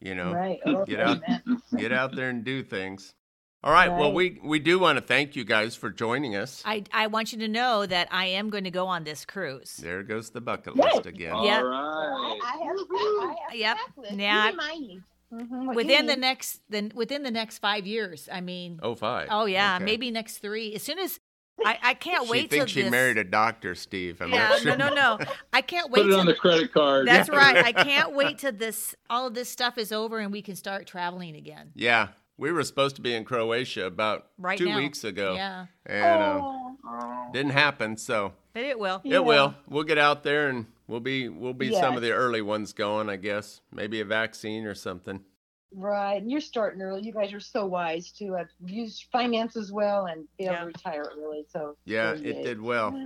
[0.00, 0.58] You know, Right.
[0.64, 1.22] Oh, Get out.
[1.28, 1.42] amen.
[1.76, 3.14] get out there and do things.
[3.64, 3.88] All right.
[3.88, 6.62] Well, we we do want to thank you guys for joining us.
[6.64, 9.76] I I want you to know that I am going to go on this cruise.
[9.76, 10.82] There goes the bucket Yay.
[10.82, 11.32] list again.
[11.32, 11.58] All Yeah.
[11.58, 12.38] I, right.
[12.42, 13.76] I have, I have Yep.
[13.96, 14.16] checklist.
[14.16, 15.00] Now- You remind me.
[15.32, 18.28] Mhm, Within the next then within the next five years.
[18.30, 19.28] I mean, Oh, five.
[19.30, 19.84] Oh yeah, Okay.
[19.84, 20.74] maybe next three.
[20.74, 21.20] As soon as
[21.64, 22.90] I, I can't She wait till thinks she this.
[22.90, 24.20] married a doctor, Steve.
[24.20, 24.76] I'm yeah, not sure.
[24.76, 25.18] no, no, no.
[25.52, 26.02] I can't wait.
[26.02, 27.06] Put it on the credit card.
[27.06, 27.56] that's right.
[27.64, 30.86] I can't wait till this all of this stuff is over and we can start
[30.86, 31.70] traveling again.
[31.74, 32.08] Yeah,
[32.38, 34.78] We were supposed to be in Croatia about Right two now.
[34.78, 37.96] weeks ago, Yeah, and uh, didn't happen.
[37.96, 39.00] So but it will.
[39.04, 39.16] Yeah.
[39.16, 39.54] it will.
[39.68, 43.08] We'll get out there and we'll be we'll be some of the early ones going.
[43.08, 45.20] I guess maybe a vaccine or something.
[45.74, 46.20] Right.
[46.20, 47.02] And you're starting early.
[47.02, 50.60] You guys are so wise to uh, use finances well and be able Yeah.
[50.60, 51.44] to retire early.
[51.48, 52.42] So Yeah, it yay.
[52.42, 52.98] did well.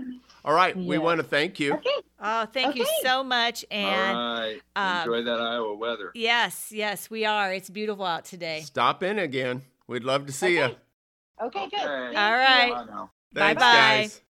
[0.45, 1.75] All right, we want to thank you.
[1.75, 1.91] Okay.
[2.21, 3.65] Oh, thank you so much.
[3.71, 4.61] And All right.
[4.77, 6.11] um, Enjoy that Iowa weather.
[6.15, 7.53] yes, yes, we are.
[7.53, 8.61] It's beautiful out today.
[8.63, 9.63] Stop in again.
[9.87, 10.73] We'd love to see Okay.
[11.41, 11.47] you.
[11.47, 11.75] Okay, good.
[11.81, 12.15] Okay.
[12.15, 12.37] Thank All you.
[12.37, 12.87] right.
[13.35, 14.26] Bye now.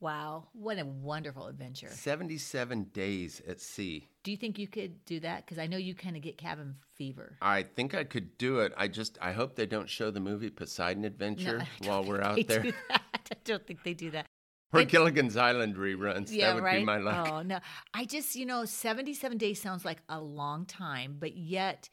[0.00, 0.18] Thanks, Bye-bye.
[0.18, 0.24] guys.
[0.44, 1.88] Wow, what a wonderful adventure.
[1.88, 4.08] 77 days at sea.
[4.24, 5.44] Do you think you could do that?
[5.44, 7.36] Because I know you kind of get cabin fever.
[7.40, 8.72] I think I could do it.
[8.76, 12.46] I just I hope they don't show the movie Poseidon Adventure don't while we're out
[12.46, 12.64] there.
[12.90, 12.98] I
[13.44, 14.26] don't think they do that.
[14.72, 16.30] Or It- Gilligan's Island reruns.
[16.32, 16.78] Yeah, that would right.
[16.80, 17.28] be my luck.
[17.30, 17.60] Oh no,
[17.94, 21.88] I just you know, seventy-seven days sounds like a long time, but yet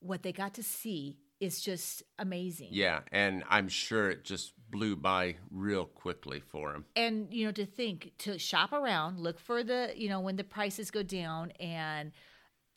[0.00, 2.68] what they got to see is just amazing.
[2.72, 6.84] Yeah, and I'm sure it just blew by real quickly for him.
[6.96, 10.42] and you know to think to shop around look for the you know when the
[10.42, 12.10] prices go down and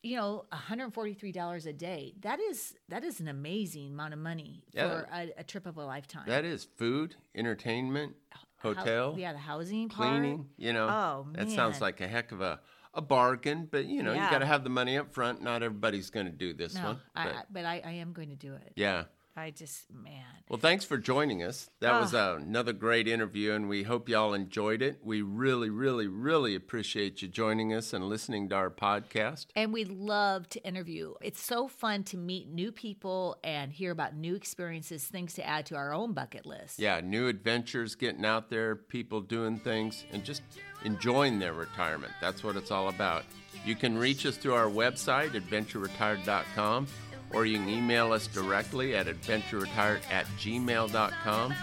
[0.04, 4.88] you know $143 a day that is that is an amazing amount of money Yeah.
[4.90, 8.16] for a, a trip of a lifetime That is food, entertainment,
[8.60, 10.10] hotel, yeah the housing part.
[10.10, 10.50] cleaning.
[10.58, 12.60] You know, Oh, that sounds like a heck of a
[12.94, 13.68] a bargain.
[13.70, 14.26] But you know, Yeah.
[14.26, 15.42] you got to have the money up front.
[15.42, 17.00] Not everybody's going to do this no one.
[17.16, 19.04] But, I, but I, I am going to do it yeah.
[19.38, 21.70] I just man Well, thanks for joining us.
[21.82, 22.32] That was Ah.
[22.34, 25.00] uh, another great interview, and we hope y'all enjoyed it.
[25.04, 29.48] We really, really, really appreciate you joining us and listening to our podcast.
[29.56, 31.14] and we love to interview.
[31.22, 35.66] It's so fun to meet new people and hear about new experiences, things to add
[35.68, 36.80] to our own bucket list.
[36.80, 40.42] Yeah, new adventures, getting out there, people doing things, and just
[40.86, 42.14] enjoying their retirement.
[42.22, 43.24] That's what it's all about.
[43.66, 46.88] You can reach us through our website, adventureretired.com,
[47.34, 51.54] or you can email us directly at adventureretired at gmail.com.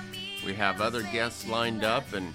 [0.45, 2.35] We have other guests lined up, and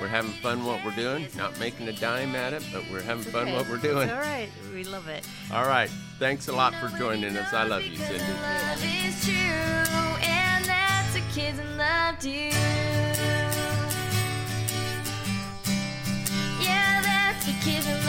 [0.00, 1.26] we're having fun what we're doing.
[1.36, 4.08] Not making a dime at it, but we're having fun what we're doing.
[4.08, 4.48] It's all right.
[4.72, 5.26] We love it.
[5.52, 5.90] All right.
[6.18, 7.52] Thanks a lot for joining us.
[7.52, 8.24] I love you, Cindy.
[8.24, 12.50] Love is true, and that's the kids loved you.
[16.60, 18.01] Yeah, that's the kids